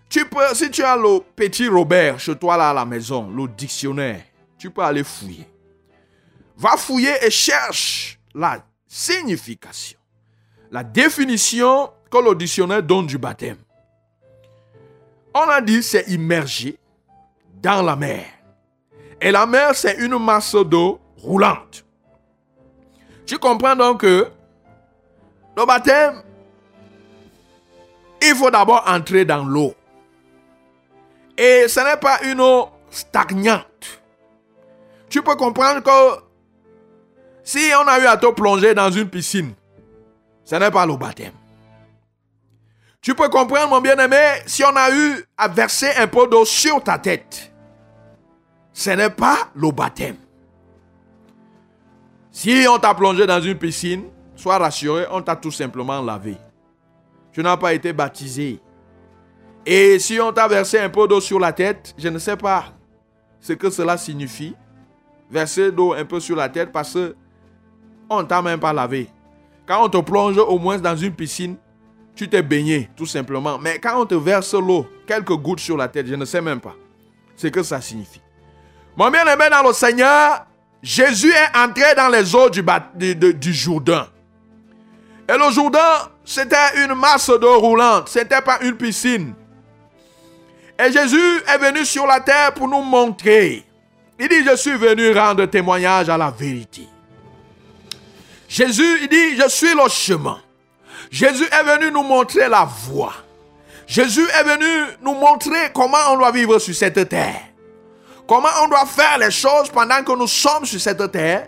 [0.09, 3.47] tu peux, si tu as le petit Robert chez toi là à la maison, le
[3.47, 4.23] dictionnaire,
[4.57, 5.47] tu peux aller fouiller.
[6.57, 9.99] Va fouiller et cherche la signification,
[10.71, 13.57] la définition que le dictionnaire donne du baptême.
[15.33, 16.79] On a dit c'est immergé
[17.61, 18.25] dans la mer.
[19.21, 21.85] Et la mer, c'est une masse d'eau roulante.
[23.25, 24.31] Tu comprends donc que
[25.57, 26.21] le baptême,
[28.21, 29.73] il faut d'abord entrer dans l'eau.
[31.35, 34.01] Et ce n'est pas une eau stagnante.
[35.09, 36.21] Tu peux comprendre que
[37.43, 39.53] si on a eu à te plonger dans une piscine,
[40.43, 41.33] ce n'est pas le baptême.
[43.01, 46.83] Tu peux comprendre, mon bien-aimé, si on a eu à verser un peu d'eau sur
[46.83, 47.51] ta tête,
[48.73, 50.17] ce n'est pas le baptême.
[52.31, 54.03] Si on t'a plongé dans une piscine,
[54.37, 56.37] sois rassuré, on t'a tout simplement lavé.
[57.31, 58.59] Tu n'as pas été baptisé.
[59.65, 62.65] Et si on t'a versé un peu d'eau sur la tête, je ne sais pas
[63.41, 64.55] ce que cela signifie.
[65.29, 67.15] Verser d'eau un peu sur la tête parce que
[68.09, 69.09] on t'a même pas lavé.
[69.67, 71.57] Quand on te plonge au moins dans une piscine,
[72.15, 73.59] tu t'es baigné tout simplement.
[73.59, 76.61] Mais quand on te verse l'eau, quelques gouttes sur la tête, je ne sais même
[76.61, 76.75] pas
[77.35, 78.21] ce que ça signifie.
[78.95, 80.47] Mon bien-aimé dans le Seigneur,
[80.81, 82.63] Jésus est entré dans les eaux du,
[83.15, 84.07] du Jourdain.
[85.29, 89.33] Et le Jourdain, c'était une masse d'eau roulante, ce n'était pas une piscine.
[90.79, 93.65] Et Jésus est venu sur la terre pour nous montrer.
[94.19, 96.87] Il dit, je suis venu rendre témoignage à la vérité.
[98.47, 100.39] Jésus, il dit, je suis le chemin.
[101.11, 103.13] Jésus est venu nous montrer la voie.
[103.85, 107.41] Jésus est venu nous montrer comment on doit vivre sur cette terre.
[108.27, 111.47] Comment on doit faire les choses pendant que nous sommes sur cette terre.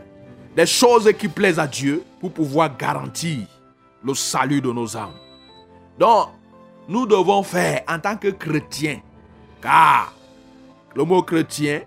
[0.55, 3.45] Des choses qui plaisent à Dieu pour pouvoir garantir
[4.03, 5.15] le salut de nos âmes.
[5.97, 6.29] Donc,
[6.87, 9.01] nous devons faire en tant que chrétiens.
[9.61, 10.13] Car
[10.95, 11.81] le mot chrétien,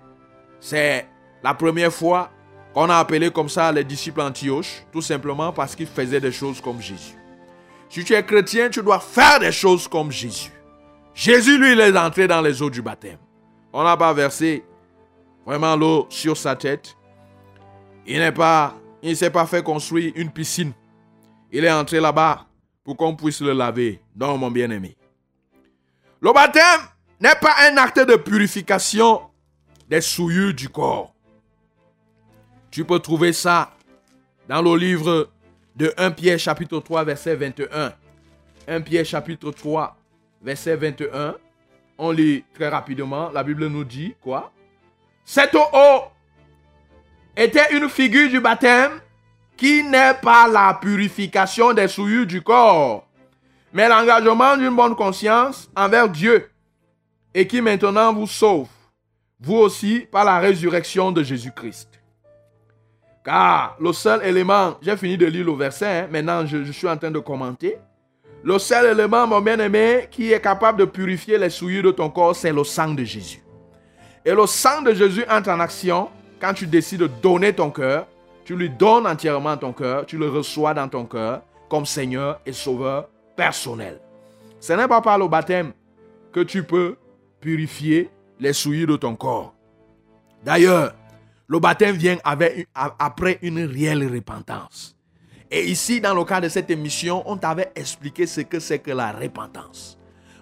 [0.61, 1.07] c'est
[1.43, 2.31] la première fois
[2.73, 6.61] qu'on a appelé comme ça les disciples Antioche, tout simplement parce qu'ils faisaient des choses
[6.61, 7.17] comme Jésus.
[7.89, 10.51] Si tu es chrétien, tu dois faire des choses comme Jésus.
[11.15, 13.19] Jésus, lui, il est entré dans les eaux du baptême.
[13.73, 14.65] On n'a pas versé
[15.45, 16.97] vraiment l'eau sur sa tête.
[18.07, 20.73] Il n'est pas, il ne s'est pas fait construire une piscine.
[21.53, 22.47] Il est entré là-bas
[22.83, 24.01] pour qu'on puisse le laver.
[24.17, 24.97] Donc, mon bien-aimé.
[26.21, 26.81] Le baptême
[27.21, 29.21] n'est pas un acte de purification
[29.89, 31.15] des souillures du corps.
[32.71, 33.71] Tu peux trouver ça
[34.49, 35.29] dans le livre
[35.77, 37.93] de 1 Pierre chapitre 3 verset 21.
[38.67, 39.97] 1 Pierre chapitre 3
[40.41, 41.35] verset 21.
[41.99, 43.31] On lit très rapidement.
[43.31, 44.53] La Bible nous dit quoi?
[45.25, 46.05] Cette eau
[47.37, 48.93] était une figure du baptême
[49.57, 53.07] qui n'est pas la purification des souillures du corps,
[53.73, 56.51] mais l'engagement d'une bonne conscience envers Dieu
[57.35, 58.69] et qui maintenant vous sauve,
[59.41, 61.89] vous aussi, par la résurrection de Jésus-Christ.
[63.25, 66.97] Car le seul élément, j'ai fini de lire le verset, hein, maintenant je, suis en
[66.97, 67.77] train de commenter.
[68.43, 72.35] Le seul élément, mon bien-aimé, qui est capable de purifier les souillures de ton corps,
[72.35, 73.43] c'est le sang de Jésus.
[74.25, 76.09] Et le sang de Jésus entre en action
[76.41, 78.07] quand tu décides de donner ton cœur.
[78.45, 82.53] Tu lui donnes entièrement ton cœur, tu le reçois dans ton cœur comme Seigneur et
[82.53, 84.01] Sauveur personnel.
[84.61, 85.73] Ce n'est pas par le baptême
[86.33, 86.97] que tu peux
[87.41, 89.55] purifier les souillures de ton corps.
[90.45, 90.95] D'ailleurs,
[91.47, 92.19] le baptême vient
[92.99, 94.97] après une réelle repentance.
[95.51, 98.91] Et ici, dans le cas de cette émission, on t'avait expliqué ce que c'est que
[98.91, 99.99] la repentance.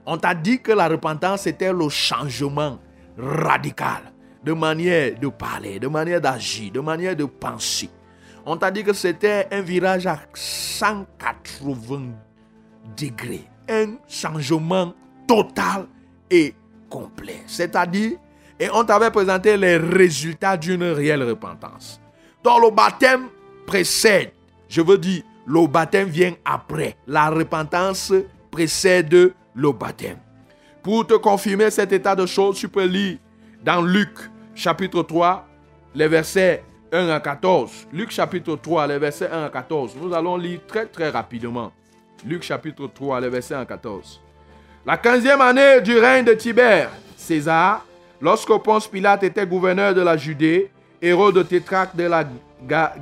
[0.06, 2.78] On t'a dit que la repentance était le changement
[3.18, 4.12] radical
[4.44, 7.90] de manière de parler, de manière d'agir, de manière de penser.
[8.46, 12.12] On t'a dit que c'était un virage à 180
[12.96, 14.94] degrés, un changement
[15.26, 15.86] total
[16.30, 16.54] et
[16.88, 17.42] complet.
[17.46, 18.12] C'est-à-dire,
[18.58, 22.00] et on t'avait présenté les résultats d'une réelle repentance.
[22.42, 23.28] Donc le baptême
[23.66, 24.32] précède,
[24.68, 26.96] je veux dire, le baptême vient après.
[27.06, 28.12] La repentance
[28.50, 30.18] précède le baptême.
[30.82, 33.18] Pour te confirmer cet état de choses, tu peux lire
[33.64, 34.10] dans Luc
[34.54, 35.46] chapitre 3,
[35.94, 37.88] les versets 1 à 14.
[37.92, 39.96] Luc chapitre 3, les versets 1 à 14.
[40.00, 41.72] Nous allons lire très très rapidement.
[42.26, 44.20] Luc chapitre 3, les versets 1 à 14.
[44.86, 47.84] La quinzième année du règne de Tibère, César,
[48.20, 50.70] lorsque Ponce Pilate était gouverneur de la Judée,
[51.02, 52.24] Hérode tétraque de la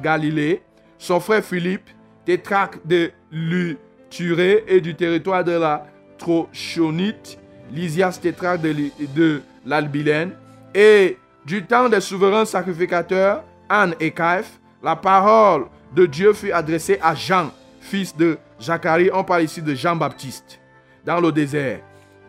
[0.01, 0.62] Galilée,
[0.99, 1.88] son frère Philippe,
[2.25, 5.87] tétraque de Luturé et du territoire de la
[6.18, 7.38] Trochonite,
[7.73, 8.75] Lysias tétraque de,
[9.14, 10.33] de l'Albilène,
[10.74, 16.98] et du temps des souverains sacrificateurs, Anne et Caïphe, la parole de Dieu fut adressée
[17.02, 17.50] à Jean,
[17.81, 19.11] fils de Zacharie.
[19.12, 20.61] On parle ici de Jean-Baptiste,
[21.04, 21.81] dans le désert.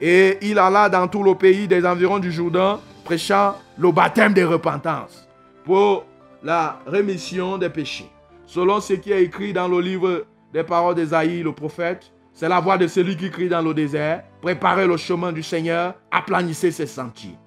[0.02, 4.44] Et il alla dans tout le pays des environs du Jourdain, prêchant le baptême de
[4.44, 5.28] repentance
[5.66, 6.06] pour
[6.42, 8.10] la rémission des péchés.
[8.46, 12.60] Selon ce qui est écrit dans le livre des paroles d'Esaïe, le prophète, c'est la
[12.60, 16.88] voix de celui qui crie dans le désert, préparez le chemin du Seigneur, aplanissez ses
[16.88, 17.38] sentiers.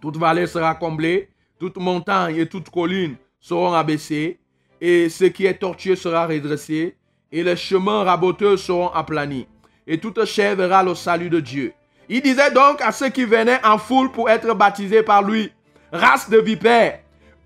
[0.00, 4.38] Toute vallée sera comblée, toute montagne et toute colline seront abaissées,
[4.80, 6.96] et ce qui est tortueux sera redressé,
[7.30, 9.46] et les chemins raboteux seront aplanis,
[9.86, 11.72] et toute chair verra le salut de Dieu.
[12.08, 15.52] Il disait donc à ceux qui venaient en foule pour être baptisés par lui,
[15.92, 17.00] race de vipères,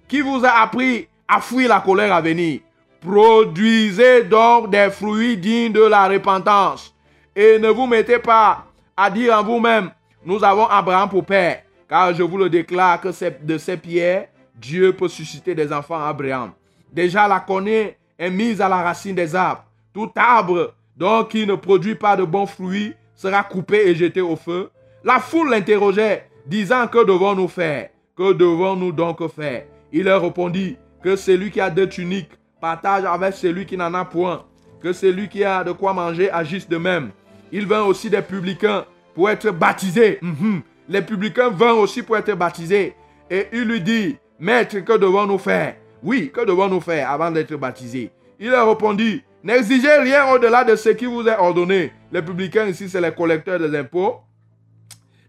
[0.06, 2.60] qui vous a appris à fuir la colère à venir?
[3.00, 6.94] Produisez donc des fruits dignes de la repentance.
[7.36, 8.64] Et ne vous mettez pas
[8.96, 9.90] à dire en vous-même,
[10.24, 11.63] nous avons Abraham pour père.
[11.88, 13.08] Car je vous le déclare que
[13.42, 16.52] de ces pierres, Dieu peut susciter des enfants à Abraham.
[16.92, 19.64] Déjà la connaît est mise à la racine des arbres.
[19.92, 24.36] Tout arbre donc qui ne produit pas de bons fruits sera coupé et jeté au
[24.36, 24.70] feu.
[25.02, 27.90] La foule l'interrogeait, disant que devons-nous faire?
[28.16, 29.64] Que devons-nous donc faire?
[29.92, 34.04] Il leur répondit que celui qui a deux tuniques partage avec celui qui n'en a
[34.04, 34.44] point,
[34.80, 37.10] que celui qui a de quoi manger agisse de même.
[37.52, 40.18] Il vint aussi des publicains pour être baptisés.
[40.22, 40.62] Mhm.
[40.88, 42.94] Les publicains vinrent aussi pour être baptisés.
[43.30, 45.76] Et il lui dit, Maître, que devons-nous faire?
[46.02, 48.10] Oui, que devons-nous faire avant d'être baptisés?
[48.38, 51.92] Il leur répondit, N'exigez rien au-delà de ce qui vous est ordonné.
[52.10, 54.20] Les publicains ici, c'est les collecteurs des impôts.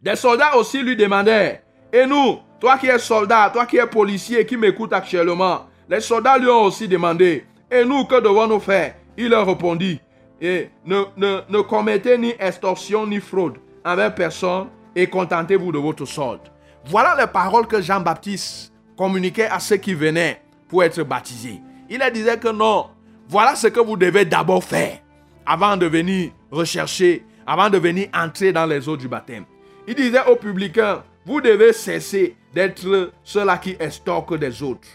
[0.01, 4.45] Des soldats aussi lui demandaient, Et nous, toi qui es soldat, toi qui es policier,
[4.45, 8.95] qui m'écoute actuellement, les soldats lui ont aussi demandé, et nous, que devons-nous faire?
[9.17, 9.99] Il leur répondit,
[10.41, 16.41] et ne, ne, commettez ni extorsion ni fraude envers personne et contentez-vous de votre solde.
[16.85, 21.61] Voilà les paroles que Jean-Baptiste communiquait à ceux qui venaient pour être baptisés.
[21.89, 22.87] Il leur disait que non,
[23.27, 24.99] voilà ce que vous devez d'abord faire
[25.45, 29.45] avant de venir rechercher, avant de venir entrer dans les eaux du baptême.
[29.87, 34.87] Il disait aux publicains, vous devez cesser d'être ceux-là qui estorquent des autres.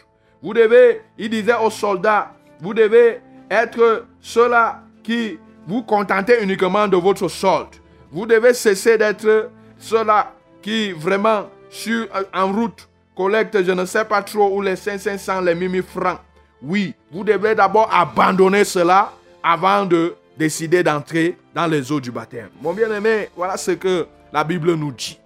[0.43, 6.97] Vous devez, il disait aux soldats, vous devez être ceux-là qui vous contentez uniquement de
[6.97, 7.69] votre solde.
[8.11, 14.23] Vous devez cesser d'être ceux-là qui vraiment sur, en route collectent, je ne sais pas
[14.23, 16.19] trop, où les 500, les 1000 francs.
[16.63, 19.13] Oui, vous devez d'abord abandonner cela
[19.43, 22.51] avant de décider d'entrer dans les eaux du baptême.
[22.61, 25.19] Mon bien-aimé, voilà ce que la Bible nous dit.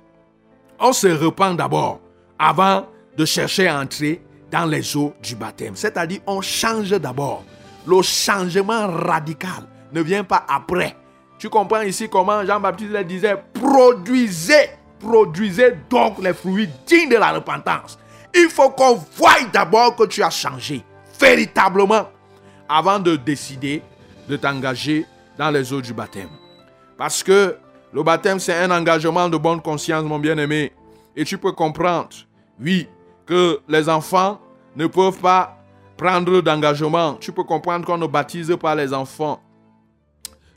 [0.78, 2.00] On se repent d'abord
[2.38, 5.74] avant de chercher à entrer dans les eaux du baptême.
[5.76, 7.44] C'est-à-dire, on change d'abord.
[7.86, 10.96] Le changement radical ne vient pas après.
[11.44, 17.32] Tu comprends ici comment Jean-Baptiste le disait, produisez, produisez donc les fruits dignes de la
[17.32, 17.98] repentance.
[18.34, 20.82] Il faut qu'on voie d'abord que tu as changé,
[21.20, 22.08] véritablement,
[22.66, 23.82] avant de décider
[24.26, 25.04] de t'engager
[25.36, 26.30] dans les eaux du baptême.
[26.96, 27.58] Parce que
[27.92, 30.72] le baptême, c'est un engagement de bonne conscience, mon bien-aimé.
[31.14, 32.08] Et tu peux comprendre,
[32.58, 32.88] oui,
[33.26, 34.40] que les enfants
[34.74, 35.58] ne peuvent pas
[35.98, 37.18] prendre d'engagement.
[37.20, 39.42] Tu peux comprendre qu'on ne baptise pas les enfants.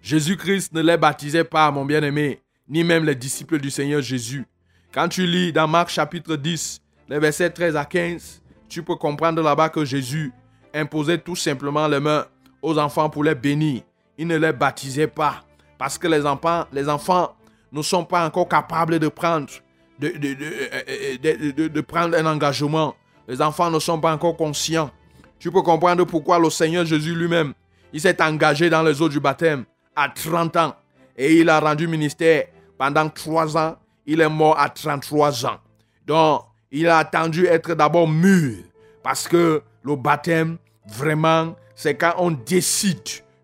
[0.08, 4.46] Jésus-Christ ne les baptisait pas, mon bien-aimé, ni même les disciples du Seigneur Jésus.
[4.94, 6.80] Quand tu lis dans Marc chapitre 10,
[7.10, 10.32] les versets 13 à 15, tu peux comprendre là-bas que Jésus
[10.74, 12.26] imposait tout simplement les mains
[12.62, 13.82] aux enfants pour les bénir.
[14.18, 15.44] Il ne les baptisait pas
[15.78, 17.36] parce que les enfants, les enfants
[17.74, 19.50] ne sont pas encore capables de prendre,
[20.00, 22.96] de, de, de prendre un engagement.
[23.28, 24.90] Les enfants ne sont pas encore conscients.
[25.38, 27.54] Tu peux comprendre pourquoi le Seigneur Jésus lui-même,
[27.92, 29.66] il s'est engagé dans les eaux du baptême
[29.98, 30.76] à 30 ans
[31.18, 32.46] et il a rendu ministère
[32.78, 33.76] pendant 3 ans.
[34.06, 35.58] Il est mort à 33 ans.
[36.06, 38.58] Donc, il a attendu être d'abord mûr
[39.04, 43.02] parce que le baptême, vraiment, c'est quand on décide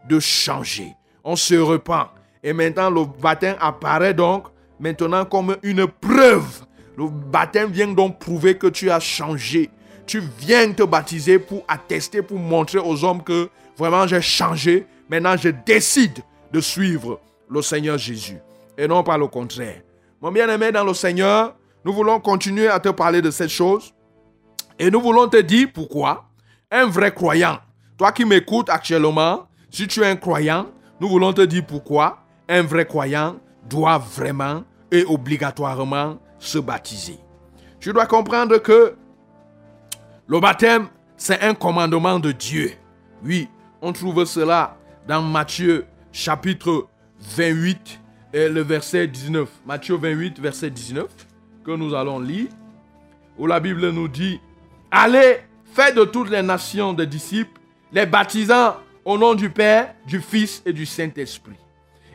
[0.08, 0.94] de changer.
[1.24, 2.10] On se repent.
[2.44, 4.48] Et maintenant, le baptême apparaît donc
[4.80, 6.66] maintenant comme une preuve.
[6.98, 9.70] Le baptême vient donc prouver que tu as changé.
[10.06, 14.86] Tu viens te baptiser pour attester, pour montrer aux hommes que vraiment j'ai changé.
[15.10, 16.20] Maintenant, je décide
[16.54, 18.38] de suivre le Seigneur Jésus.
[18.78, 19.82] Et non pas le contraire.
[20.22, 23.94] Mon bien-aimé dans le Seigneur, nous voulons continuer à te parler de cette chose.
[24.80, 26.26] Et nous voulons te dire pourquoi
[26.72, 27.60] un vrai croyant,
[27.98, 30.68] toi qui m'écoutes actuellement, si tu es un croyant,
[31.00, 33.36] nous voulons te dire pourquoi un vrai croyant
[33.70, 37.20] doit vraiment et obligatoirement se baptiser.
[37.80, 38.96] Tu dois comprendre que
[40.28, 40.88] le baptême,
[41.18, 42.72] c'est un commandement de Dieu.
[43.24, 43.50] Oui,
[43.82, 44.78] on trouve cela
[45.08, 46.88] dans Matthieu chapitre
[47.36, 48.00] 28
[48.34, 49.50] et le verset 19.
[49.66, 51.08] Matthieu 28, verset 19,
[51.66, 52.48] que nous allons lire,
[53.38, 54.40] où la Bible nous dit,
[54.92, 55.40] allez,
[55.74, 57.60] faites de toutes les nations des disciples,
[57.92, 61.58] les baptisant au nom du Père, du Fils et du Saint-Esprit.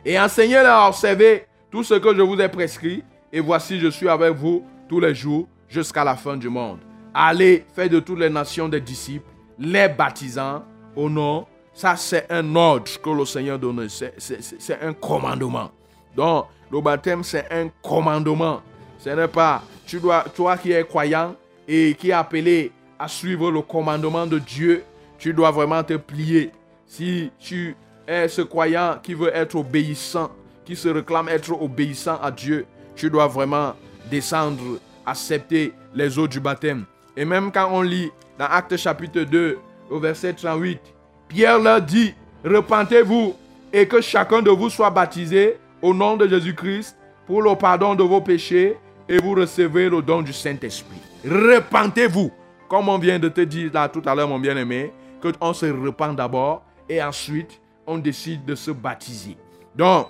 [0.05, 4.09] Et enseignez-leur à observer tout ce que je vous ai prescrit, et voici, je suis
[4.09, 6.79] avec vous tous les jours jusqu'à la fin du monde.
[7.13, 9.29] Allez, faites de toutes les nations des disciples,
[9.59, 10.63] les baptisant
[10.95, 11.45] au nom.
[11.79, 13.87] Ça, c'est un ordre que le Seigneur donne.
[13.87, 15.71] C'est un commandement.
[16.13, 18.61] Donc, le baptême, c'est un commandement.
[18.97, 23.49] Ce n'est pas, tu dois, toi qui es croyant et qui es appelé à suivre
[23.49, 24.83] le commandement de Dieu,
[25.17, 26.51] tu dois vraiment te plier.
[26.85, 30.31] Si tu es ce croyant qui veut être obéissant,
[30.65, 33.73] qui se réclame être obéissant à Dieu, tu dois vraiment
[34.11, 36.83] descendre, accepter les eaux du baptême.
[37.15, 39.57] Et même quand on lit dans Acte chapitre 2,
[39.89, 40.81] au verset 38,
[41.29, 42.13] Pierre leur dit,
[42.43, 43.35] repentez-vous
[43.71, 48.01] et que chacun de vous soit baptisé au nom de Jésus-Christ pour le pardon de
[48.03, 48.77] vos péchés
[49.07, 50.97] et vous recevez le don du Saint-Esprit.
[51.23, 52.31] Repentez-vous,
[52.67, 55.67] comme on vient de te dire là tout à l'heure, mon bien-aimé, que on se
[55.67, 59.37] repent d'abord et ensuite on décide de se baptiser.
[59.75, 60.07] Donc,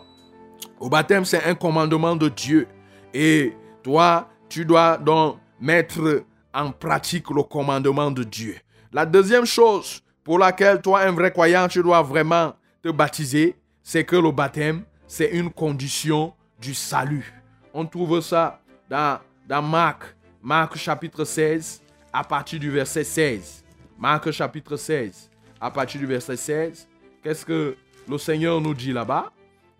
[0.80, 2.68] au baptême, c'est un commandement de Dieu.
[3.14, 3.54] Et
[3.84, 8.56] toi, tu dois donc mettre en pratique le commandement de Dieu.
[8.94, 12.54] La deuxième chose pour laquelle toi, un vrai croyant, tu dois vraiment
[12.84, 17.34] te baptiser, c'est que le baptême, c'est une condition du salut.
[17.74, 19.18] On trouve ça dans,
[19.48, 20.04] dans Marc,
[20.40, 21.82] Marc chapitre 16,
[22.14, 23.64] à partir du verset 16.
[23.98, 26.88] Marc chapitre 16, à partir du verset 16.
[27.24, 27.76] Qu'est-ce que
[28.08, 29.32] le Seigneur nous dit là-bas?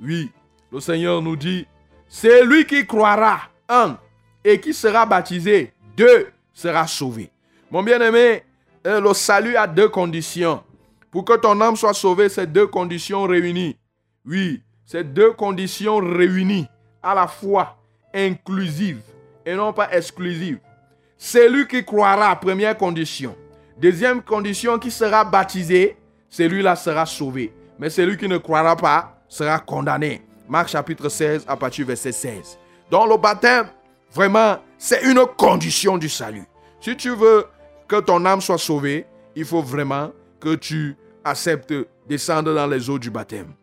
[0.02, 0.32] Oui,
[0.72, 1.68] le Seigneur nous dit,
[2.08, 4.00] c'est lui qui croira, un,
[4.44, 7.30] et qui sera baptisé, deux, sera sauvé.
[7.70, 8.42] Mon bien-aimé,
[8.98, 10.64] le salut a deux conditions.
[11.12, 13.78] Pour que ton âme soit sauvée, ces deux conditions réunies.
[14.26, 16.68] Oui, ces deux conditions réunies,
[17.02, 17.78] à la fois
[18.14, 19.02] inclusives
[19.46, 20.60] et non pas exclusives.
[21.18, 23.36] Celui qui croira, première condition.
[23.78, 25.98] Deuxième condition, qui sera baptisé,
[26.30, 27.54] celui-là sera sauvé.
[27.78, 30.22] Mais celui qui ne croira pas sera condamné.
[30.48, 32.58] Marc chapitre 16 à partir verset 16.
[32.90, 33.68] Dans le baptême,
[34.12, 36.44] vraiment, c'est une condition du salut.
[36.82, 37.46] Si tu veux
[37.90, 41.74] que ton âme soit sauvée, il faut vraiment que tu acceptes
[42.08, 43.54] descendre dans les eaux du baptême.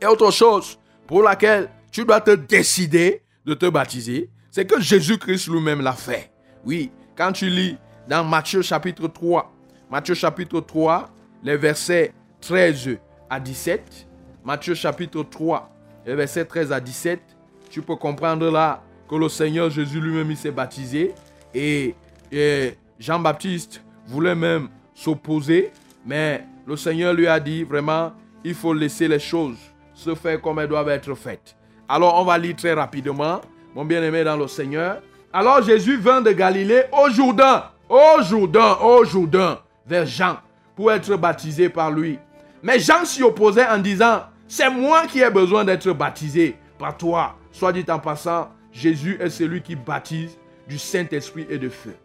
[0.00, 5.48] Et autre chose pour laquelle tu dois te décider de te baptiser, c'est que Jésus-Christ
[5.48, 6.30] lui-même l'a fait.
[6.64, 7.76] Oui, quand tu lis
[8.08, 9.52] dans Matthieu chapitre 3,
[9.90, 11.10] Matthieu chapitre 3,
[11.42, 12.98] les versets 13
[13.28, 14.06] à 17,
[14.44, 15.70] Matthieu chapitre 3,
[16.06, 17.20] les versets 13 à 17,
[17.68, 21.12] tu peux comprendre là que le Seigneur Jésus lui-même s'est baptisé
[21.52, 21.94] et,
[22.30, 25.72] et Jean-Baptiste voulait même s'opposer,
[26.04, 28.12] mais le Seigneur lui a dit vraiment,
[28.44, 29.56] il faut laisser les choses
[29.94, 31.56] se faire comme elles doivent être faites.
[31.88, 33.40] Alors on va lire très rapidement,
[33.74, 35.00] mon bien-aimé dans le Seigneur.
[35.32, 40.36] Alors Jésus vint de Galilée au Jourdain, au Jourdain, au Jourdain, vers Jean,
[40.76, 42.18] pour être baptisé par lui.
[42.62, 47.36] Mais Jean s'y opposait en disant, c'est moi qui ai besoin d'être baptisé par toi.
[47.50, 50.38] Soit dit en passant, Jésus est celui qui baptise
[50.68, 51.96] du Saint-Esprit et de feu.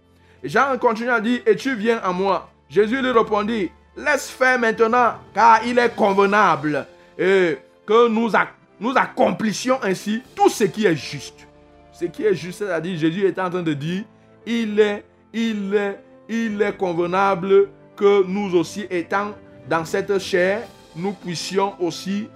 [0.45, 2.49] Jean continue à dire, et tu viens à moi.
[2.69, 6.85] Jésus lui répondit, laisse faire maintenant, car il est convenable.
[7.17, 11.47] Que nous, accomplissions ainsi tout ce qui est juste.
[11.93, 14.03] Ce qui est juste, c'est-à-dire Jésus est en train de dire,
[14.45, 19.31] il est, il est, il est convenable que nous aussi étant
[19.69, 20.63] dans cette chair,
[20.95, 22.27] nous puissions aussi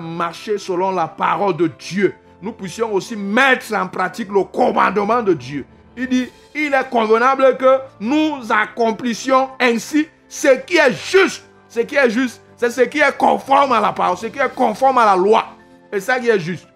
[0.00, 2.14] marcher selon la parole de Dieu.
[2.42, 5.64] Nous puissions aussi mettre en pratique le commandement de Dieu.
[5.96, 11.44] Il dit, il est convenable que nous accomplissions ainsi ce qui est juste.
[11.68, 14.54] Ce qui est juste, C'est ce qui est conforme à la parole, ce qui est
[14.54, 15.44] conforme à la loi.
[15.92, 16.68] Et ça qui est juste.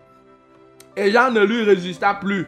[0.97, 2.47] Et Jean ne lui résista plus.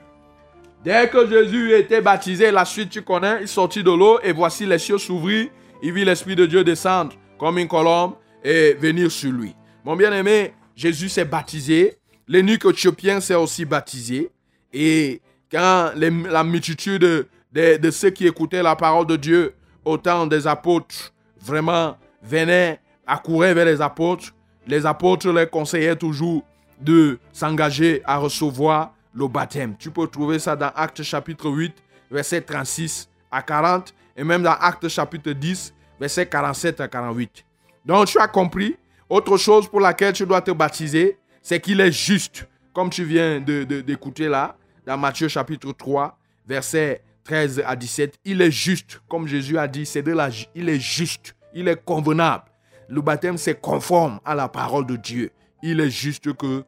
[0.85, 4.67] Dès que Jésus était baptisé, la suite tu connais, il sortit de l'eau et voici
[4.67, 5.49] les cieux s'ouvrir.
[5.83, 9.55] Il vit l'Esprit de Dieu descendre comme une colombe et venir sur lui.
[9.85, 11.99] Mon bien-aimé, Jésus s'est baptisé.
[12.27, 14.31] L'énuque éthiopien s'est aussi baptisé.
[14.73, 20.47] Et quand la multitude de, ceux qui écoutaient la parole de Dieu au temps des
[20.47, 24.33] apôtres vraiment venaient, accouraient vers les apôtres,
[24.67, 26.45] les apôtres les conseillaient toujours
[26.81, 29.75] de s'engager à recevoir le baptême.
[29.79, 31.75] Tu peux trouver ça dans Actes chapitre 8,
[32.11, 37.45] verset 36 à 40, et même dans Actes chapitre 10, verset 47 à 48.
[37.85, 38.77] Donc tu as compris,
[39.09, 43.41] autre chose pour laquelle tu dois te baptiser, c'est qu'il est juste, comme tu viens
[43.41, 44.57] d'écouter de, là,
[44.91, 46.19] dans Matthieu chapitre 3,
[46.49, 48.19] verset 13 à 17.
[48.25, 51.81] Il est juste, comme Jésus a dit, c'est de la, il est juste, il est
[51.85, 52.43] convenable.
[52.89, 55.31] Le baptême, c'est conforme à la parole de Dieu.
[55.63, 56.65] Il est juste que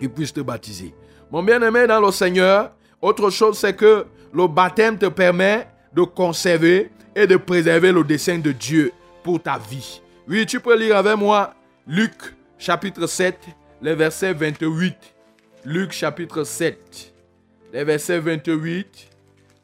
[0.00, 0.94] il puisse te baptiser.
[1.30, 2.72] Mon bien-aimé dans le Seigneur,
[3.02, 8.38] autre chose, c'est que le baptême te permet de conserver et de préserver le dessein
[8.38, 10.00] de Dieu pour ta vie.
[10.26, 11.52] Oui, tu peux lire avec moi
[11.86, 12.14] Luc
[12.56, 13.38] chapitre 7,
[13.82, 14.96] les versets 28.
[15.66, 17.12] Luc chapitre 7,
[17.72, 19.10] les versets 28,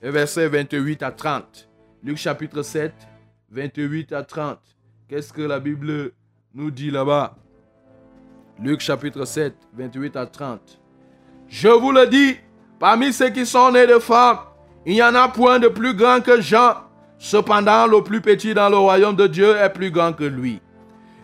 [0.02, 1.68] les versets 28 à 30.
[2.04, 2.92] Luc chapitre 7,
[3.50, 4.58] 28 à 30.
[5.08, 6.12] Qu'est-ce que la Bible
[6.54, 7.36] nous dit là-bas?
[8.60, 10.80] Luc chapitre 7, 28 à 30.
[11.48, 12.36] Je vous le dis,
[12.78, 14.38] parmi ceux qui sont nés de femmes,
[14.84, 16.74] il n'y en a point de plus grand que Jean.
[17.18, 20.60] Cependant, le plus petit dans le royaume de Dieu est plus grand que lui.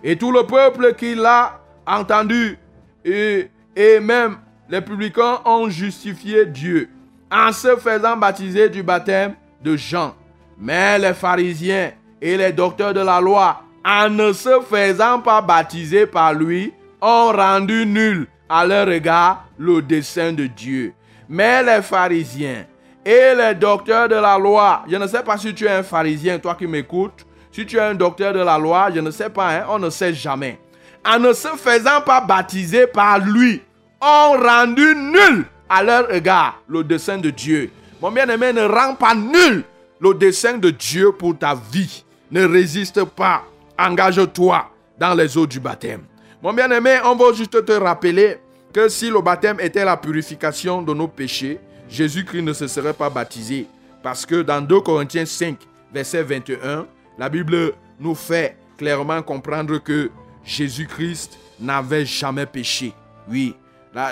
[0.05, 2.57] Et tout le peuple qui l'a entendu,
[3.05, 4.37] et, et même
[4.69, 6.91] les publicains ont justifié Dieu
[7.31, 10.14] en se faisant baptiser du baptême de Jean.
[10.59, 16.07] Mais les pharisiens et les docteurs de la loi, en ne se faisant pas baptiser
[16.07, 20.93] par lui, ont rendu nul à leur regard le dessein de Dieu.
[21.29, 22.64] Mais les pharisiens
[23.05, 24.85] et les docteurs de la loi.
[24.89, 27.27] Je ne sais pas si tu es un pharisien, toi qui m'écoutes.
[27.53, 29.91] Si tu es un docteur de la loi, je ne sais pas, hein, on ne
[29.91, 30.59] sait jamais.
[31.05, 33.62] En ne se faisant pas baptiser par lui,
[34.01, 37.70] ont rendu nul à leur égard le dessein de Dieu.
[38.01, 39.64] Mon bien-aimé, ne rend pas nul
[40.01, 42.05] le dessein de Dieu pour ta vie.
[42.30, 43.44] Ne résiste pas.
[43.78, 46.03] Engage-toi dans les eaux du baptême.
[46.42, 48.38] Mon bien-aimé, on va juste te rappeler
[48.72, 53.11] que si le baptême était la purification de nos péchés, Jésus-Christ ne se serait pas
[53.11, 53.66] baptisé.
[54.03, 55.57] Parce que dans 2 Corinthiens 5,
[55.92, 56.86] verset 21,
[57.18, 60.11] la Bible nous fait clairement comprendre que
[60.44, 62.92] Jésus-Christ n'avait jamais péché.
[63.28, 63.55] Oui,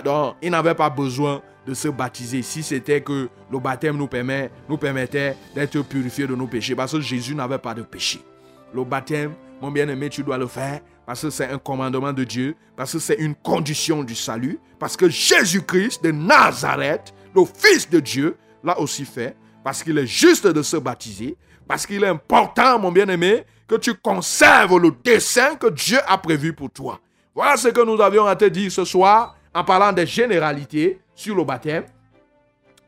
[0.05, 4.09] donc, il n'avait pas besoin de se baptiser si c'était que le baptême nous,
[4.69, 6.75] nous permettait d'être purifiés de nos péchés.
[6.75, 8.21] Parce que Jésus n'avait pas de péché.
[8.73, 12.57] Le baptême, mon bien-aimé, tu dois le faire parce que c'est un commandement de Dieu,
[12.77, 18.01] parce que c'est une condition du salut, parce que Jésus-Christ de Nazareth le Fils de
[18.01, 22.79] Dieu l'a aussi fait parce qu'il est juste de se baptiser, parce qu'il est important,
[22.79, 27.01] mon bien-aimé, que tu conserves le dessein que Dieu a prévu pour toi.
[27.35, 31.35] Voilà ce que nous avions à te dire ce soir en parlant des généralités sur
[31.35, 31.85] le baptême.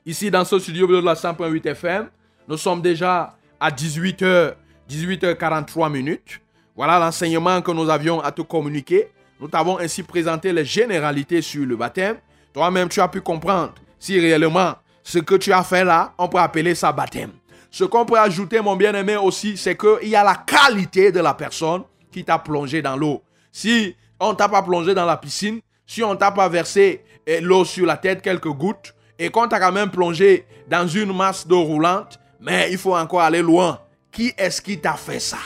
[0.04, 2.08] Ici, dans ce studio de la 100.8 FM,
[2.46, 4.52] nous sommes déjà à 18h,
[4.88, 6.42] 18h43 minutes.
[6.76, 9.08] Voilà l'enseignement que nous avions à te communiquer.
[9.40, 12.16] Nous t'avons ainsi présenté les généralités sur le baptême.
[12.52, 16.38] Toi-même, tu as pu comprendre si réellement ce que tu as fait là, on peut
[16.38, 17.32] appeler ça baptême.
[17.70, 21.32] Ce qu'on peut ajouter, mon bien-aimé, aussi, c'est qu'il y a la qualité de la
[21.32, 23.22] personne qui t'a plongé dans l'eau.
[23.50, 27.64] Si on t'a pas plongé dans la piscine, si on t'a pas versé eh, l'eau
[27.64, 31.62] sur la tête, quelques gouttes, et qu'on t'a quand même plongé dans une masse d'eau
[31.62, 33.80] roulante, mais il faut encore aller loin.
[34.12, 35.38] Qui est-ce qui t'a fait ça?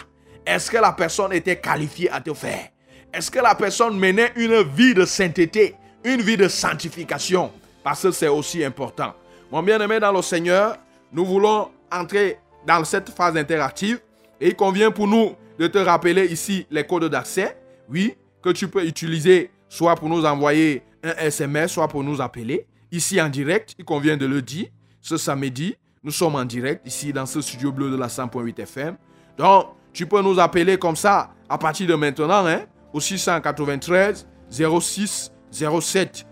[0.44, 2.68] Est-ce que la personne était qualifiée à te faire?
[3.14, 7.52] Est-ce que la personne menait une vie de sainteté, une vie de sanctification?
[7.84, 9.14] Parce que c'est aussi important.
[9.50, 10.76] Mon bien-aimé dans le Seigneur,
[11.12, 14.00] nous voulons entrer dans cette phase interactive
[14.40, 17.56] et il convient pour nous de te rappeler ici les codes d'accès,
[17.88, 22.66] oui, que tu peux utiliser soit pour nous envoyer un SMS, soit pour nous appeler.
[22.90, 24.66] Ici en direct, il convient de le dire,
[25.00, 28.96] ce samedi, nous sommes en direct ici dans ce studio bleu de la 100.8 FM.
[29.38, 35.32] Donc, tu peux nous appeler comme ça à partir de maintenant, hein, au 693 06
[35.50, 36.26] 07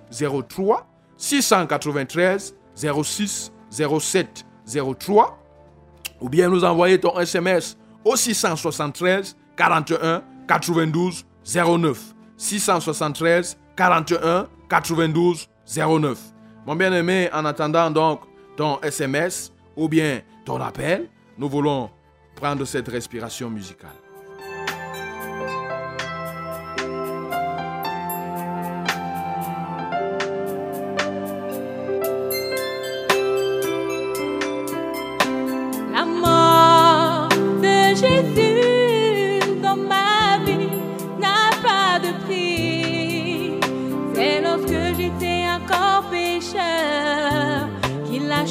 [0.47, 0.87] 03
[1.17, 4.45] 693 06 07
[4.99, 5.39] 03
[6.21, 11.25] ou bien nous envoyer ton SMS au 673 41 92
[11.55, 12.20] 09.
[12.41, 16.19] 673 41 92 09.
[16.67, 18.23] Mon bien-aimé, en attendant donc
[18.57, 21.91] ton SMS ou bien ton appel, nous voulons
[22.35, 24.00] prendre cette respiration musicale.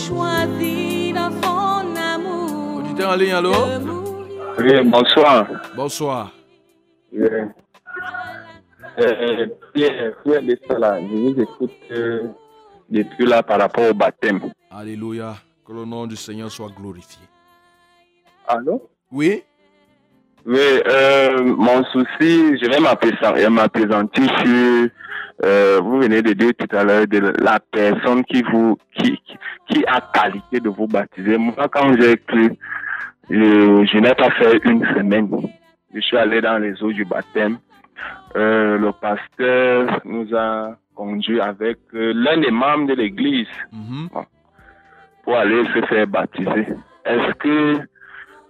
[0.09, 2.79] choisi dans son amour.
[2.79, 3.53] Auditeur en ligne, allô?
[4.57, 5.47] Oui, bonsoir.
[5.75, 6.31] Bonsoir.
[9.73, 12.27] Pierre, Pierre de Sala, je vous écoute euh,
[12.89, 14.41] depuis là par rapport au baptême.
[14.71, 15.35] Alléluia.
[15.65, 17.21] Que le nom du Seigneur soit glorifié.
[18.47, 18.89] Allô?
[19.11, 19.43] Oui?
[20.45, 22.79] Oui, euh, mon souci, je vais
[23.49, 24.89] m'appesantir sur
[25.43, 29.19] euh, vous venez de dire tout à l'heure, de la personne qui vous, qui,
[29.69, 31.37] qui, a qualité de vous baptiser.
[31.37, 32.51] Moi, quand j'ai cru,
[33.29, 35.29] je, je n'ai pas fait une semaine.
[35.93, 37.57] Je suis allé dans les eaux du baptême.
[38.35, 44.09] Euh, le pasteur nous a conduit avec euh, l'un des membres de l'église Mhm.
[45.23, 46.67] pour aller se faire baptiser.
[47.05, 47.79] Est-ce que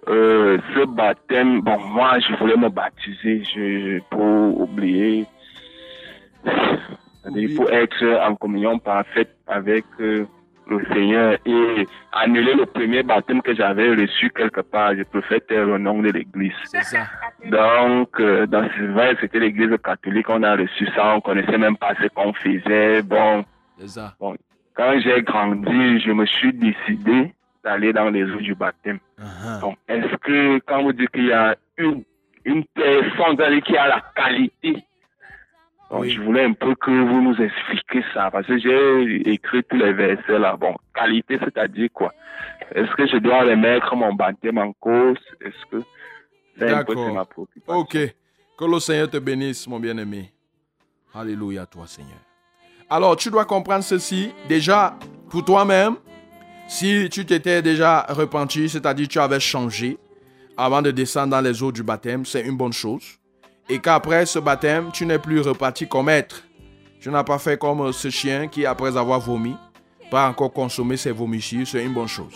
[0.08, 5.26] euh, ce baptême, bon, moi, je voulais me baptiser je, pour oublier,
[6.44, 10.26] c'est-à-dire pour être en communion parfaite avec euh,
[10.70, 14.96] le Seigneur et annuler le premier baptême que j'avais reçu quelque part.
[14.96, 16.54] Je préfère taire le nom de l'église.
[16.66, 17.08] C'est ça.
[17.46, 21.78] Donc, euh, dans ce vrai, c'était l'église catholique, on a reçu ça, on connaissait même
[21.78, 23.02] pas ce qu'on faisait.
[23.02, 23.44] Bon,
[23.78, 24.14] C'est ça.
[24.76, 27.34] quand j'ai grandi, je me suis décidé
[27.64, 29.00] d'aller dans les eaux du baptême.
[29.20, 29.62] Uh-huh.
[29.62, 32.04] Donc, est-ce que quand vous dites qu'il y a une,
[32.46, 34.84] une personne qui a la qualité,
[35.90, 36.12] donc Oui.
[36.12, 39.94] je voulais un peu que vous nous expliquiez ça, parce que j'ai écrit tous les
[39.94, 40.56] versets là.
[40.56, 42.14] Bon, qualité, c'est-à-dire quoi?
[42.76, 45.18] Est-ce que je dois remettre mon baptême en cause?
[45.42, 45.84] Est-ce que
[46.58, 47.06] c'est un peu D'accord.
[47.08, 47.80] c'est ma préoccupation?
[47.82, 47.98] Ok.
[48.58, 50.32] Que le Seigneur te bénisse, mon bien-aimé.
[51.16, 52.20] Alléluia, toi, Seigneur.
[52.90, 54.32] Alors, tu dois comprendre ceci.
[54.48, 54.96] Déjà,
[55.30, 55.96] pour toi-même,
[56.68, 59.98] si tu t'étais déjà repenti, c'est-à-dire tu avais changé
[60.58, 63.19] avant de descendre dans les eaux du baptême, c'est une bonne chose.
[63.70, 66.44] Et qu'après ce baptême, tu n'es plus reparti comme être.
[67.00, 69.56] Tu n'as pas fait comme ce chien qui, après avoir vomi,
[70.10, 72.34] pas encore consommé ses vomissures, c'est une bonne chose.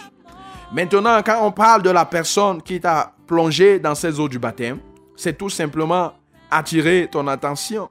[0.71, 4.79] Maintenant, quand on parle de la personne qui t'a plongé dans ces eaux du baptême,
[5.15, 6.13] c'est tout simplement
[6.49, 7.89] attirer ton attention.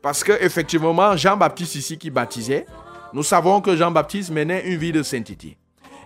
[0.00, 2.66] Parce que effectivement, Jean-Baptiste ici qui baptisait,
[3.12, 5.56] nous savons que Jean-Baptiste menait une vie de sainteté.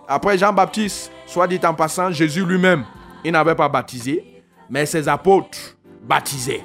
[0.07, 2.85] Après Jean-Baptiste, soit dit en passant, Jésus lui-même,
[3.23, 6.63] il n'avait pas baptisé, mais ses apôtres baptisaient.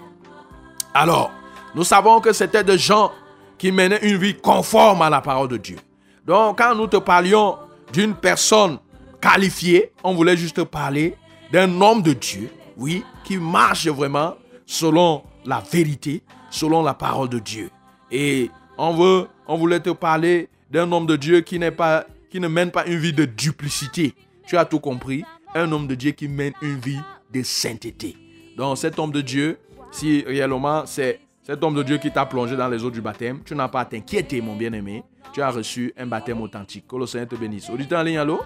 [0.96, 1.32] Alors,
[1.74, 3.10] nous savons que c'était des gens
[3.58, 5.76] qui menaient une vie conforme à la parole de Dieu.
[6.24, 7.56] Donc, quand nous te parlions
[7.92, 8.78] d'une personne
[9.20, 11.16] qualifiée, on voulait juste parler
[11.52, 14.36] d'un homme de Dieu, oui, qui marche vraiment
[14.66, 17.70] selon la vérité, selon la parole de Dieu.
[18.10, 22.48] Et on veut, on voulait te parler d'un homme de Dieu qui pas, qui ne
[22.48, 24.14] mène pas une vie de duplicité.
[24.46, 25.24] Tu as tout compris.
[25.56, 27.00] Un homme de Dieu qui mène une vie
[27.32, 28.16] de sainteté.
[28.56, 29.58] Donc cet homme de Dieu,
[29.94, 33.42] si réellement c'est cet homme de Dieu qui t'a plongé dans les eaux du baptême,
[33.44, 35.04] tu n'as pas à t'inquiéter, mon bien-aimé.
[35.32, 36.86] Tu as reçu un baptême authentique.
[36.88, 37.70] Que le Seigneur te bénisse.
[37.70, 38.40] Auditeur en ligne, allô?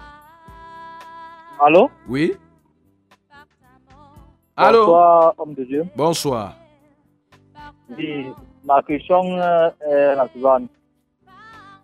[1.59, 1.89] Allô?
[2.07, 2.33] Oui?
[4.55, 4.85] Allô?
[4.85, 5.85] Bonsoir, homme de Dieu.
[5.95, 6.55] Bonsoir.
[7.97, 8.27] Oui,
[8.63, 10.69] ma question euh, est la suivante.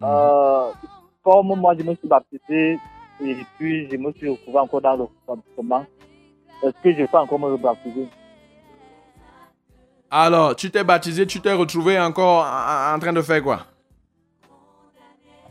[0.03, 0.71] Euh,
[1.23, 2.77] comme moi, je me suis baptisé
[3.21, 5.85] et puis je me suis retrouvé encore dans le baptême,
[6.61, 8.07] est-ce que je peux encore me baptiser
[10.11, 13.59] Alors, tu t'es baptisé, tu t'es retrouvé encore en, en train de faire quoi?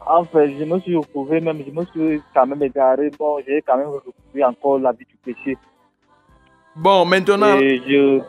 [0.06, 3.10] En fait, je me suis retrouvé, même, je me suis quand même égaré.
[3.18, 5.56] Bon, j'ai quand même retrouvé encore la vie du péché.
[6.76, 8.20] Bon, maintenant, Et je,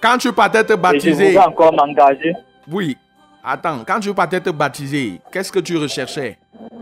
[0.00, 2.32] quand tu partais te et je baptiser, encore m'engager.
[2.70, 2.96] oui,
[3.44, 6.38] attends, quand tu partais te baptiser, qu'est-ce que tu recherchais?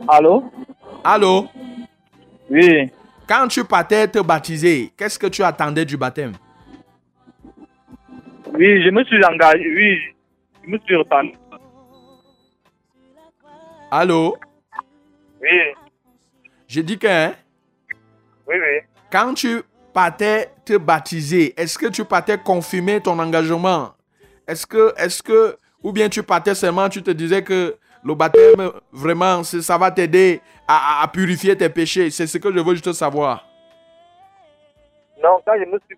[0.06, 0.44] Allô?
[1.02, 1.46] Allô?
[2.50, 2.90] Oui.
[3.26, 6.32] Quand tu partais te baptiser, qu'est-ce que tu attendais du baptême?
[8.60, 9.64] Oui, je me suis engagé.
[9.74, 9.98] Oui,
[10.64, 11.32] je me suis repenti.
[13.90, 14.36] Allô?
[15.40, 15.48] Oui,
[16.68, 17.32] Je dis que hein,
[18.46, 18.80] oui, oui.
[19.10, 19.62] quand tu
[19.94, 23.94] partais te baptiser, est-ce que tu partais confirmer ton engagement?
[24.46, 28.70] Est-ce que, est-ce que, ou bien tu partais seulement, tu te disais que le baptême,
[28.92, 32.10] vraiment, ça va t'aider à, à- à purifier tes péchés?
[32.10, 33.46] C'est ce que je veux juste savoir.
[35.22, 35.96] Non, quand je me suis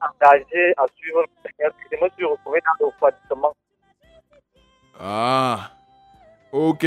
[0.00, 3.54] engagé à suivre le Seigneur, je suis retrouvé dans le refroidissement.
[4.98, 5.70] Ah,
[6.52, 6.86] ok.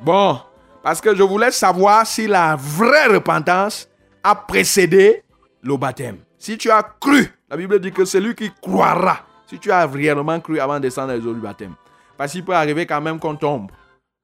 [0.00, 0.40] Bon,
[0.82, 3.88] parce que je voulais savoir si la vraie repentance
[4.22, 5.22] a précédé
[5.62, 6.18] le baptême.
[6.38, 10.38] Si tu as cru, la Bible dit que celui qui croira, si tu as réellement
[10.40, 11.74] cru avant de descendre les eaux du baptême.
[12.16, 13.70] Parce qu'il peut arriver quand même qu'on tombe.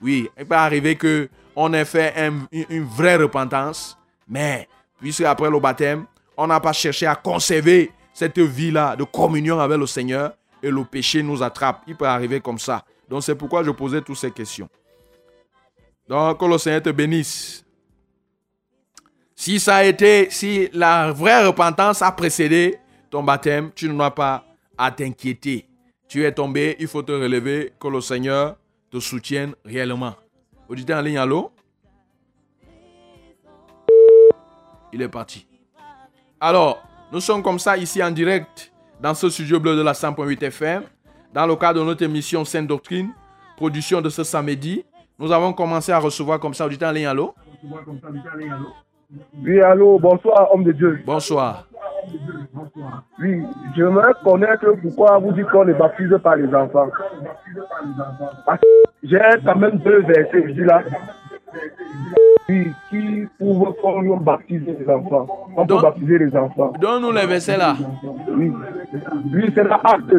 [0.01, 3.97] Oui, il peut arriver que on ait fait un- une, une vraie repentance,
[4.29, 4.69] mais
[5.01, 9.78] puisque après le baptême, on n'a pas cherché à conserver cette vie-là de communion avec
[9.78, 10.32] le Seigneur
[10.62, 11.82] et le péché nous attrape.
[11.87, 12.85] Il peut arriver comme ça.
[13.09, 14.68] Donc c'est pourquoi je posais toutes ces questions.
[16.09, 17.64] Donc que le Seigneur te bénisse.
[19.35, 22.78] Si ça a été, si la vraie repentance a précédé
[23.11, 24.45] ton baptême, tu n'as pas
[24.78, 25.68] à t'inquiéter.
[26.09, 28.57] Tu es tombé, il faut te relever, que le Seigneur
[28.91, 30.14] te soutienne réellement.
[30.68, 31.51] Auditeur en ligne, allô?
[34.93, 35.47] Il est parti.
[36.41, 36.82] Alors,
[37.12, 40.82] nous sommes comme ça ici en direct dans ce studio bleu de la 100.8 FM,
[41.32, 43.11] dans le cadre de notre émission Sainte Doctrine,
[43.57, 44.85] production de ce samedi.
[45.18, 47.35] Nous avons commencé à recevoir comme ça, auditeur en ligne, allô?
[49.43, 51.03] Oui, allô, bonsoir, homme de Dieu.
[51.07, 51.66] Bonsoir.
[53.20, 53.43] Oui,
[53.76, 56.89] j'aimerais connaître pourquoi vous dites qu'on ne baptise pas les enfants.
[59.03, 60.82] J'ai quand même deux versets ici là.
[62.49, 65.27] Oui, qui prouvent qu'on baptise les enfants.
[65.57, 66.73] On peut baptiser les enfants.
[66.79, 67.75] Donne-nous les versets là.
[68.29, 68.53] Oui.
[69.33, 70.15] Oui, c'est la acte.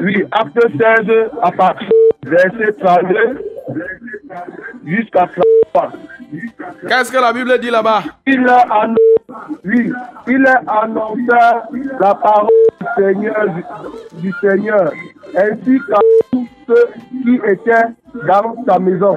[0.00, 1.88] Oui, acte 16 à partir
[2.24, 3.38] verset 32
[4.86, 5.28] jusqu'à
[5.74, 5.92] 33.
[6.88, 8.02] Qu'est-ce que la Bible dit là-bas?
[8.26, 9.00] Il a annoncé,
[9.64, 9.92] oui,
[10.28, 11.22] il a annoncé
[12.00, 12.48] la parole
[12.80, 13.46] du Seigneur,
[14.14, 14.92] du Seigneur,
[15.36, 15.98] ainsi qu'à
[16.30, 16.88] tous ceux
[17.22, 17.88] qui étaient
[18.26, 19.16] dans sa maison.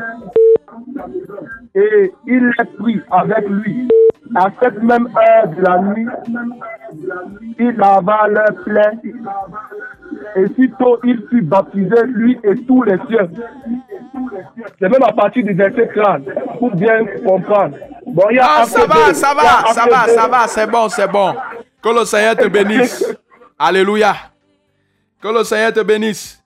[1.76, 3.88] Et il les prit avec lui.
[4.36, 6.08] À cette même heure de la nuit,
[7.60, 9.14] il lava leur plaie.
[10.36, 13.30] Et sitôt il fut baptisé, lui et tous les siens.
[14.80, 16.24] C'est même à partir du verset 30,
[16.60, 17.78] pour bien comprendre.
[18.08, 20.28] Bon, il y a Ah, ça va, ça il y a va, ça va, ça
[20.28, 21.34] va, c'est bon, c'est bon.
[21.82, 23.06] Que le Seigneur te bénisse.
[23.60, 24.16] Alléluia.
[25.22, 26.41] Que le Seigneur te bénisse.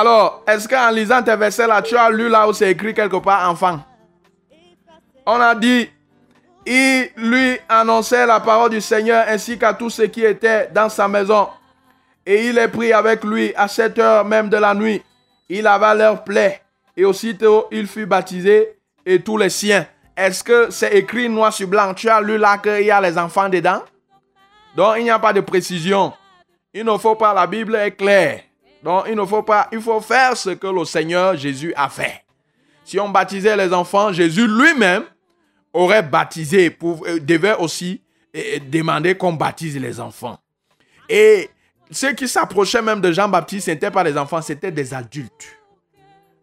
[0.00, 3.16] Alors, est-ce qu'en lisant tes versets là, tu as lu là où c'est écrit quelque
[3.16, 3.80] part enfant?
[5.26, 5.90] On a dit,
[6.64, 11.08] il lui annonçait la parole du Seigneur ainsi qu'à tous ceux qui étaient dans sa
[11.08, 11.48] maison.
[12.24, 15.02] Et il est pris avec lui à cette heure même de la nuit.
[15.48, 16.62] Il lava leur plaie.
[16.96, 19.84] Et aussitôt, il fut baptisé et tous les siens.
[20.16, 21.92] Est-ce que c'est écrit noir sur blanc?
[21.92, 23.82] Tu as lu là qu'il y a les enfants dedans?
[24.76, 26.12] Donc, il n'y a pas de précision.
[26.72, 28.42] Il ne faut pas, la Bible est claire.
[28.88, 32.24] Donc, il ne faut pas, il faut faire ce que le Seigneur Jésus a fait.
[32.86, 35.02] Si on baptisait les enfants, Jésus lui-même
[35.74, 38.00] aurait baptisé, euh, devait aussi
[38.34, 40.38] euh, demander qu'on baptise les enfants.
[41.06, 41.50] Et
[41.90, 45.58] ceux qui s'approchaient même de Jean-Baptiste, ce n'étaient pas des enfants, c'était des adultes.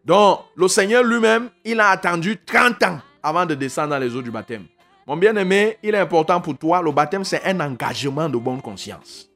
[0.05, 4.21] Donc, le Seigneur lui-même, il a attendu 30 ans avant de descendre dans les eaux
[4.21, 4.65] du baptême.
[5.07, 9.31] Mon bien-aimé, il est important pour toi, le baptême, c'est un engagement de bonne conscience.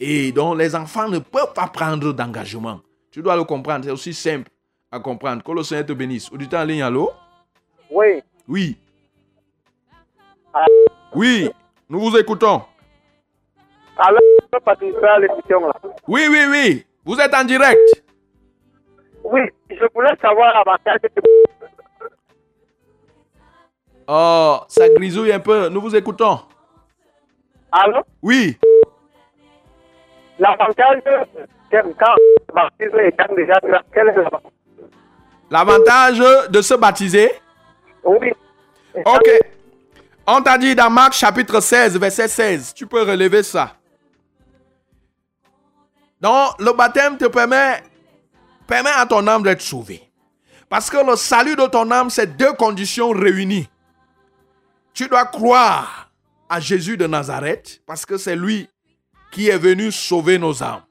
[0.00, 2.80] Et donc, les enfants ne peuvent pas prendre d'engagement.
[3.10, 4.50] Tu dois le comprendre, c'est aussi simple
[4.90, 5.42] à comprendre.
[5.42, 6.30] Que le Seigneur te bénisse.
[6.30, 7.10] Auditeur en ligne, allô?
[7.90, 8.22] Oui.
[8.46, 8.76] Oui.
[10.54, 10.64] Ah.
[11.14, 11.50] Oui,
[11.88, 12.62] nous vous écoutons.
[13.96, 14.20] Alors,
[14.52, 15.74] je participer à l'émission là.
[16.06, 16.86] Oui, oui, oui.
[17.04, 18.04] Vous êtes en direct.
[19.24, 19.40] Oui,
[19.70, 21.22] je voulais savoir l'avantage de
[24.06, 25.68] Oh, ça grisouille un peu.
[25.68, 26.40] Nous vous écoutons.
[27.72, 28.56] Alors, Oui.
[30.38, 31.02] Est l'avantage
[35.50, 36.18] L'avantage
[36.50, 37.32] de se baptiser?
[38.04, 38.32] Oui.
[39.04, 39.30] Ok.
[40.26, 42.74] On t'a dit dans Marc chapitre 16, verset 16.
[42.74, 43.72] Tu peux relever ça.
[46.20, 47.82] Donc, le baptême te permet,
[48.66, 50.02] permet à ton âme d'être sauvée.
[50.68, 53.68] Parce que le salut de ton âme, c'est deux conditions réunies.
[54.92, 56.10] Tu dois croire
[56.48, 58.68] à Jésus de Nazareth, parce que c'est lui
[59.30, 60.82] qui est venu sauver nos âmes.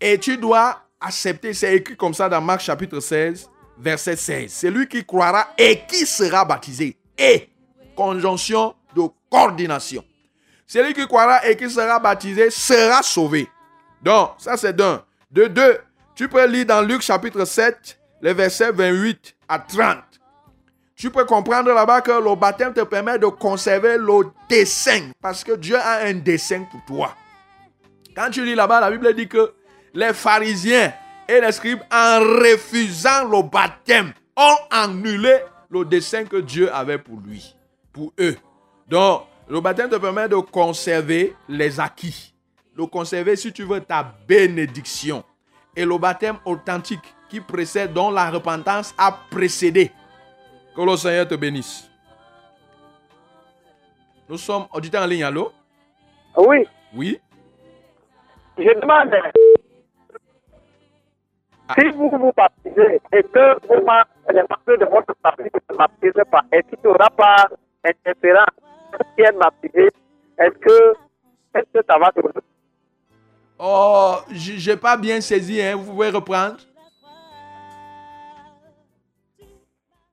[0.00, 4.52] Et tu dois accepter, c'est écrit comme ça dans Marc chapitre 16, verset 16.
[4.52, 6.96] Celui qui croira et qui sera baptisé.
[7.16, 7.48] Et,
[7.94, 10.04] conjonction de coordination.
[10.66, 13.48] Celui qui croira et qui sera baptisé sera sauvé.
[14.02, 15.02] Donc, ça c'est d'un.
[15.30, 15.78] De deux,
[16.14, 19.98] tu peux lire dans Luc chapitre 7, les versets 28 à 30.
[20.96, 25.10] Tu peux comprendre là-bas que le baptême te permet de conserver le dessein.
[25.20, 27.14] Parce que Dieu a un dessein pour toi.
[28.16, 29.52] Quand tu lis là-bas, la Bible dit que
[29.92, 30.90] les pharisiens
[31.28, 35.36] et les scribes, en refusant le baptême, ont annulé
[35.68, 37.54] le dessein que Dieu avait pour lui,
[37.92, 38.36] pour eux.
[38.88, 42.32] Donc, le baptême te permet de conserver les acquis.
[42.74, 45.22] De conserver, si tu veux, ta bénédiction.
[45.74, 49.90] Et le baptême authentique qui précède, dont la repentance a précédé.
[50.74, 51.90] Que le Seigneur te bénisse.
[54.28, 55.52] Nous sommes auditeurs en ligne, allô?
[56.36, 57.20] Oui, Oui?
[58.58, 59.14] Je demande
[61.68, 61.74] Ah.
[61.78, 63.84] si vous vous baptisez et que vous
[64.32, 67.48] les papiers de votre baptême ne baptisent pas, est-ce qu'il n'y aura pas
[67.84, 68.46] interférence
[69.16, 69.90] qui est baptisé?
[70.38, 70.92] Est-ce que,
[71.58, 72.20] est que ça va se
[73.58, 75.76] Oh, j- j'ai pas bien saisi, hein.
[75.76, 76.58] Vous pouvez reprendre?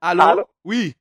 [0.02, 0.22] Allô?
[0.24, 0.44] Allô?
[0.64, 0.96] Oui.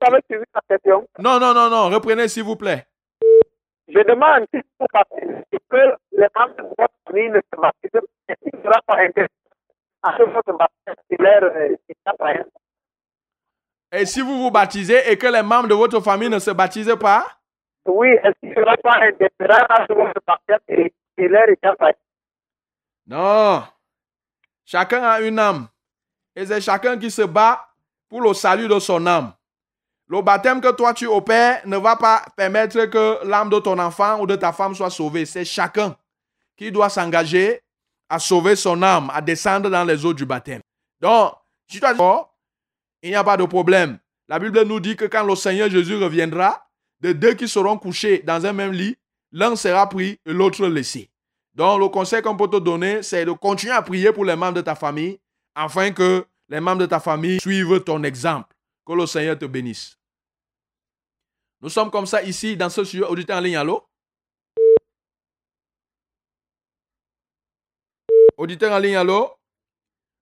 [0.00, 1.06] avez suivi la question?
[1.18, 1.88] Non, non, non, non.
[1.88, 2.86] Reprenez, s'il vous plaît.
[3.88, 4.60] Je demande si
[5.70, 5.76] que
[6.12, 8.02] les membres de votre famille ne se baptisent pas.
[8.28, 9.32] Est-ce qu'il ne sera pas intéressant
[10.02, 10.96] à ce que votre baptême
[12.30, 12.44] euh,
[13.92, 16.96] Et si vous vous baptisez et que les membres de votre famille ne se baptisent
[17.00, 17.26] pas,
[17.86, 20.92] Oui, est-ce qu'il ne sera pas intéressant à ce que votre baptême est
[21.78, 21.92] pas
[23.06, 23.62] non.
[24.64, 25.68] Chacun a une âme.
[26.34, 27.68] Et c'est chacun qui se bat
[28.08, 29.32] pour le salut de son âme.
[30.08, 34.20] Le baptême que toi tu opères ne va pas permettre que l'âme de ton enfant
[34.20, 35.26] ou de ta femme soit sauvée.
[35.26, 35.96] C'est chacun
[36.56, 37.60] qui doit s'engager
[38.08, 40.60] à sauver son âme, à descendre dans les eaux du baptême.
[41.00, 41.32] Donc,
[41.68, 42.36] si tu as d'accord,
[43.02, 43.98] il n'y a pas de problème.
[44.28, 46.68] La Bible nous dit que quand le Seigneur Jésus reviendra,
[47.00, 48.96] de deux qui seront couchés dans un même lit,
[49.32, 51.10] l'un sera pris et l'autre laissé.
[51.54, 54.54] Donc, le conseil qu'on peut te donner, c'est de continuer à prier pour les membres
[54.54, 55.18] de ta famille,
[55.54, 58.55] afin que les membres de ta famille suivent ton exemple.
[58.86, 59.98] Que le Seigneur te bénisse.
[61.60, 63.56] Nous sommes comme ça ici, dans ce studio auditeur en ligne.
[63.56, 63.84] Allô?
[68.36, 69.32] Auditeur en ligne, allô?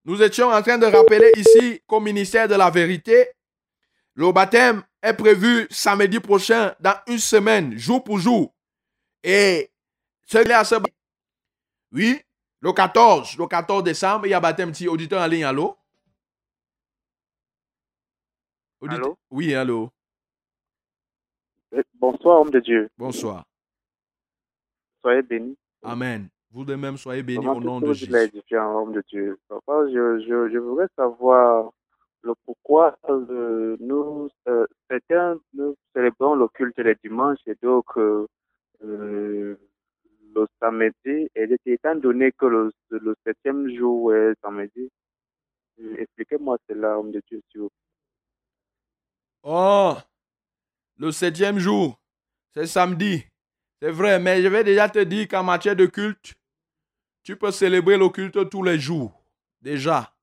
[0.05, 3.33] Nous étions en train de rappeler ici qu'au ministère de la vérité,
[4.15, 8.55] le baptême est prévu samedi prochain, dans une semaine, jour pour jour.
[9.23, 9.71] Et
[10.27, 10.77] ce qui est à ce
[11.93, 12.21] oui,
[12.61, 15.77] le 14, le 14 décembre, il y a baptême petit auditeur en ligne, allô?
[18.81, 19.17] Audite- Allô?
[19.31, 19.91] Oui, allô?
[21.95, 22.89] Bonsoir, homme de Dieu.
[22.97, 23.45] Bonsoir.
[25.03, 25.57] Soyez bénis.
[25.83, 26.29] Amen.
[26.51, 28.13] Vous de même soyez bénis Vraiment, au nom de Jésus.
[28.53, 29.39] homme de Dieu?
[29.49, 31.73] Papa, je, je, je voudrais savoir
[32.23, 38.27] le pourquoi euh, nous, euh, certains, nous célébrons le culte les dimanches et donc euh,
[38.83, 39.57] euh,
[40.35, 44.91] le samedi, et étant donné que le, le septième jour est samedi,
[45.81, 47.84] euh, expliquez-moi cela, homme de Dieu, s'il vous plaît.
[49.47, 49.95] Oh,
[50.97, 52.01] le septième jour,
[52.55, 53.23] c'est samedi.
[53.79, 56.33] C'est vrai, mais je vais déjà te dire qu'en matière de culte,
[57.23, 59.13] tu peux célébrer le culte tous les jours.
[59.61, 60.15] Déjà.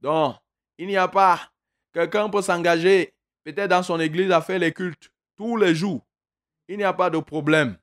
[0.00, 0.34] Donc,
[0.78, 1.52] il n'y a pas.
[1.92, 6.04] Quelqu'un peut s'engager, peut-être dans son église, à faire les cultes tous les jours.
[6.66, 7.78] Il n'y a pas de problème.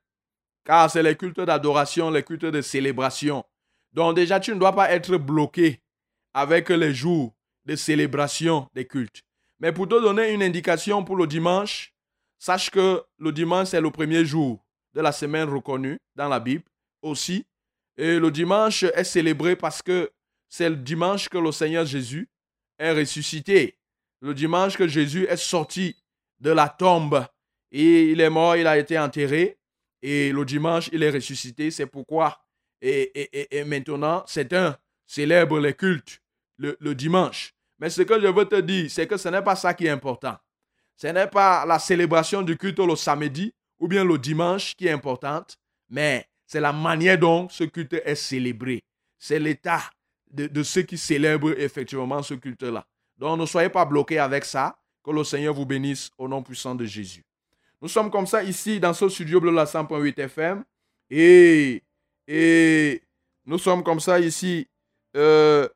[0.66, 3.46] Car c'est les cultes d'adoration, les cultes de célébration.
[3.94, 5.82] Donc, déjà, tu ne dois pas être bloqué
[6.34, 9.24] avec les jours de célébration des cultes.
[9.60, 11.94] Mais pour te donner une indication pour le dimanche,
[12.38, 16.64] sache que le dimanche, c'est le premier jour de la semaine reconnue dans la Bible
[17.02, 17.46] aussi.
[17.98, 20.12] Et le dimanche est célébré parce que
[20.50, 22.30] c'est le dimanche que le Seigneur Jésus
[22.78, 23.78] est ressuscité.
[24.22, 25.96] Le dimanche que Jésus est sorti
[26.40, 27.26] de la tombe
[27.72, 29.58] et il est mort, il a été enterré.
[30.04, 31.72] Et le dimanche, il est ressuscité.
[31.72, 32.40] C'est pourquoi,
[32.82, 34.78] et, et- et- maintenant, certains
[35.08, 36.22] célèbrent les cultes
[36.60, 37.57] le dimanche.
[37.80, 39.90] Mais ce que je veux te dire, c'est que ce n'est pas ça qui est
[39.90, 40.36] important.
[40.96, 44.92] Ce n'est pas la célébration du culte le samedi ou bien le dimanche qui est
[44.92, 45.58] importante,
[45.90, 48.84] mais c'est la manière dont ce culte est célébré.
[49.20, 49.82] C'est l'état
[50.32, 52.86] de, ceux qui célèbrent effectivement ce culte-là.
[53.18, 54.78] Donc ne soyez pas bloqués avec ça.
[55.04, 57.24] Que le Seigneur vous bénisse au nom puissant de Jésus.
[57.82, 60.66] Nous sommes comme ça ici dans ce studio bleu la 100.8 FM.
[61.10, 61.82] Et,
[62.28, 63.02] et
[63.46, 64.68] nous sommes comme ça ici.
[65.16, 65.70] euh,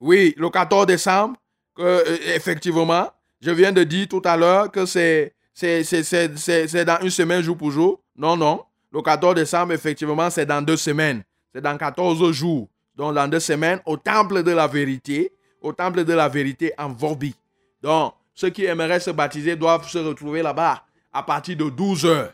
[0.00, 1.36] oui, le 14 décembre,
[1.78, 2.02] euh,
[2.34, 7.70] effectivement, je viens de dire tout à l'heure que c'est dans une semaine jour pour
[7.70, 8.00] jour.
[8.16, 8.64] Non, non.
[8.92, 11.22] Le 14 décembre, effectivement, c'est dans deux semaines.
[11.54, 12.68] C'est dans 14 jours.
[12.94, 16.88] Donc, dans deux semaines, au temple de la vérité, au temple de la vérité en
[16.88, 17.34] Vorbi.
[17.82, 20.82] Donc, ceux qui aimeraient se baptiser doivent se retrouver là-bas
[21.12, 22.32] à partir de 12 heures.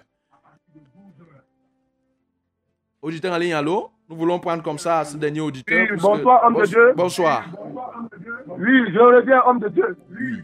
[3.01, 3.91] Auditeur en ligne, allô?
[4.13, 5.87] Nous voulons prendre comme ça ce dernier auditeur.
[5.91, 6.93] Oui, bonsoir, homme de Dieu.
[6.95, 7.45] Bonsoir.
[8.59, 9.97] Oui, je reviens, homme de Dieu.
[10.11, 10.43] Oui,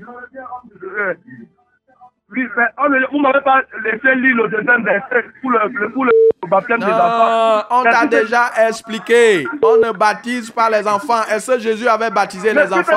[2.57, 5.59] mais homme de Dieu, vous ne m'avez pas laissé lire le deuxième verset pour le,
[5.69, 6.11] le- pour le
[6.49, 7.63] baptême des enfants.
[7.71, 9.47] on t'a Mais déjà expliqué.
[9.63, 11.23] On ne baptise pas les enfants.
[11.31, 12.97] Est-ce que Jésus avait baptisé Mais les enfants?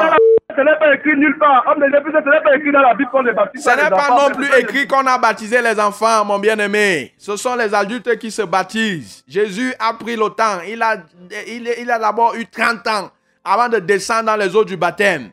[0.55, 1.63] Ce n'est pas écrit nulle part.
[1.67, 3.89] Homme de Dieu, ce n'est pas écrit dans la Bible qu'on ne baptise Ce n'est
[3.89, 7.13] pas enfants, non plus écrit qu'on a baptisé les enfants, mon bien-aimé.
[7.17, 9.23] Ce sont les adultes qui se baptisent.
[9.27, 10.59] Jésus a pris le temps.
[10.67, 10.97] Il a,
[11.47, 13.09] il, il a d'abord eu 30 ans
[13.43, 15.31] avant de descendre dans les eaux du baptême.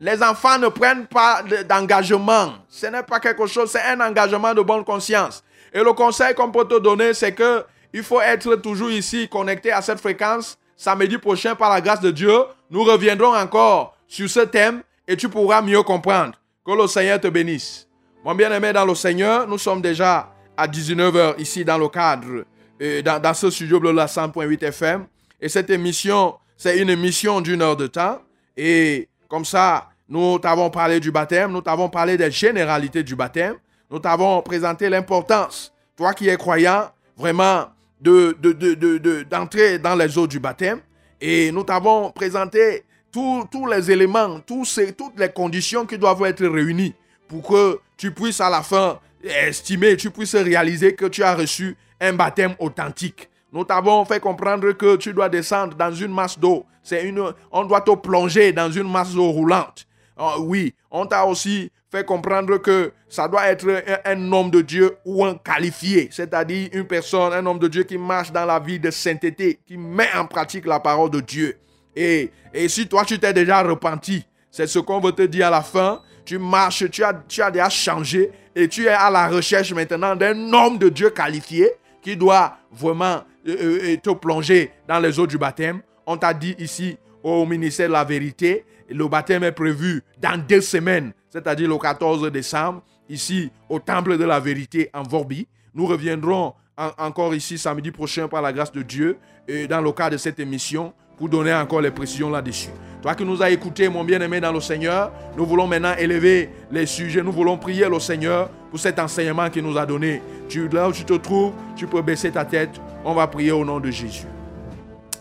[0.00, 2.52] Les enfants ne prennent pas de- d'engagement.
[2.68, 5.42] Ce n'est pas quelque chose, c'est un engagement de bonne conscience.
[5.72, 9.72] Et le conseil qu'on peut te donner, c'est que il faut être toujours ici connecté
[9.72, 10.56] à cette fréquence.
[10.76, 12.32] Samedi prochain, par la grâce de Dieu,
[12.70, 16.32] nous reviendrons encore sur ce thème et tu pourras mieux comprendre.
[16.64, 17.86] Que le Seigneur te bénisse.
[18.24, 22.44] Mon bien-aimé dans le Seigneur, nous sommes déjà à 19h ici dans le cadre,
[22.82, 25.06] euh, dans, ce studio bleu la 100.8 FM.
[25.40, 28.20] Et cette émission, c'est une émission d'une heure de temps.
[28.56, 33.54] Et comme ça, nous t'avons parlé du baptême, nous t'avons parlé des généralités du baptême,
[33.90, 37.66] nous t'avons présenté l'importance, toi qui es croyant, vraiment
[38.00, 40.80] d'entrer de, de, dans les eaux du baptême.
[41.20, 46.46] Et nous t'avons présenté tous, les éléments, tous ces, toutes les conditions qui doivent être
[46.46, 46.94] réunies
[47.26, 51.76] pour que tu puisses à la fin estimer, tu puisses réaliser que tu as reçu
[52.00, 53.28] un baptême authentique.
[53.52, 56.64] Nous t'avons fait comprendre que tu dois descendre dans une masse d'eau.
[56.82, 59.86] C'est une, on doit te plonger dans une masse d'eau roulante.
[60.16, 64.96] Ah oui, on t'a aussi fait comprendre que ça doit être un, homme de Dieu
[65.04, 68.78] ou un qualifié, c'est-à-dire une personne, un homme de Dieu qui marche dans la vie
[68.78, 71.56] de sainteté, qui met en pratique la parole de Dieu.
[71.98, 75.62] Et, si toi tu t'es déjà repenti, c'est ce qu'on veut te dire à la
[75.62, 80.52] fin, tu marches, tu as, déjà changé et tu es à la recherche maintenant d'un
[80.52, 81.70] homme de Dieu qualifié
[82.00, 85.80] qui doit vraiment euh, euh, te plonger dans les eaux du baptême.
[86.06, 90.60] On t'a dit ici au ministère de la vérité, le baptême est prévu dans deux
[90.60, 95.48] semaines, c'est-à-dire le 14 décembre, ici au temple de la vérité en Vorbi.
[95.74, 96.54] Nous reviendrons
[96.96, 99.18] encore ici samedi prochain par la grâce de Dieu
[99.48, 102.70] et dans le cadre de cette émission pour donner encore les précisions là-dessus.
[103.02, 106.86] Toi qui nous as écoutés, mon bien-aimé dans le Seigneur, nous voulons maintenant élever les
[106.86, 107.22] sujets.
[107.22, 110.20] Nous voulons prier le Seigneur pour cet enseignement qu'il nous a donné.
[110.48, 112.70] Tu, là où tu te trouves, tu peux baisser ta tête.
[113.04, 114.26] On va prier au nom de Jésus.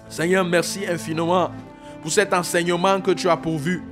[0.10, 1.52] Seigneur, merci infiniment
[2.02, 3.84] pour cet enseignement que tu as pourvu.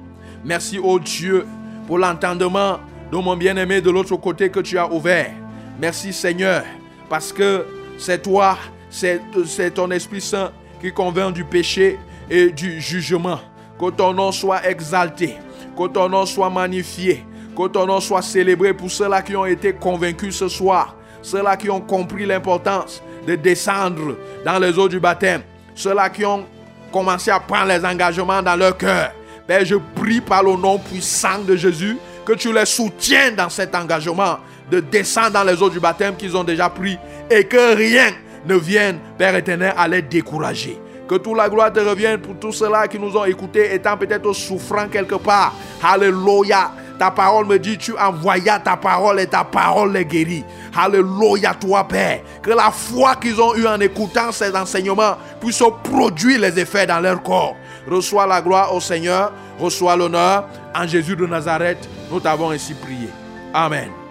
[0.44, 1.46] Merci, oh Dieu,
[1.88, 2.80] pour l'entendement
[3.12, 5.32] de mon bien-aimé de l'autre côté que tu as ouvert.
[5.80, 6.64] Merci, Seigneur,
[7.10, 7.66] parce que
[7.98, 8.58] c'est toi,
[8.90, 10.52] c'est ton Esprit Saint
[10.82, 12.00] qui convainc du péché
[12.30, 13.40] et du jugement.
[13.80, 15.36] Que ton nom soit exalté,
[15.78, 19.74] que ton nom soit magnifié, que ton nom soit célébré pour ceux-là qui ont été
[19.74, 25.42] convaincus ce soir, ceux-là qui ont compris l'importance de descendre dans les eaux du baptême,
[25.74, 26.46] ceux-là qui ont
[26.92, 29.12] commencé à prendre les engagements dans leur cœur.
[29.46, 33.76] Père, je prie par le nom puissant de Jésus que tu les soutiens dans cet
[33.76, 34.38] engagement
[34.72, 36.98] de descendre dans les eaux du baptême qu'ils ont déjà pris
[37.30, 38.12] et que rien
[38.48, 40.80] ne vienne, Père éternel, à les décourager.
[41.08, 44.34] Que toute la gloire te revienne pour tous ceux-là qui nous ont écoutés, étant peut-être
[44.34, 45.54] souffrant quelque part.
[45.84, 46.72] Alléluia.
[46.98, 50.46] Ta parole me dit, tu envoyas ta parole et ta parole les guérit.
[50.76, 52.22] Alléluia, toi, Père.
[52.42, 57.00] Que la foi qu'ils ont eue en écoutant ces enseignements puisse produire les effets dans
[57.00, 57.56] leur corps.
[57.88, 60.48] Reçois la gloire au Seigneur, reçois l'honneur.
[60.74, 63.10] En Jésus de Nazareth, nous t'avons ainsi prié.
[63.54, 64.05] Amen.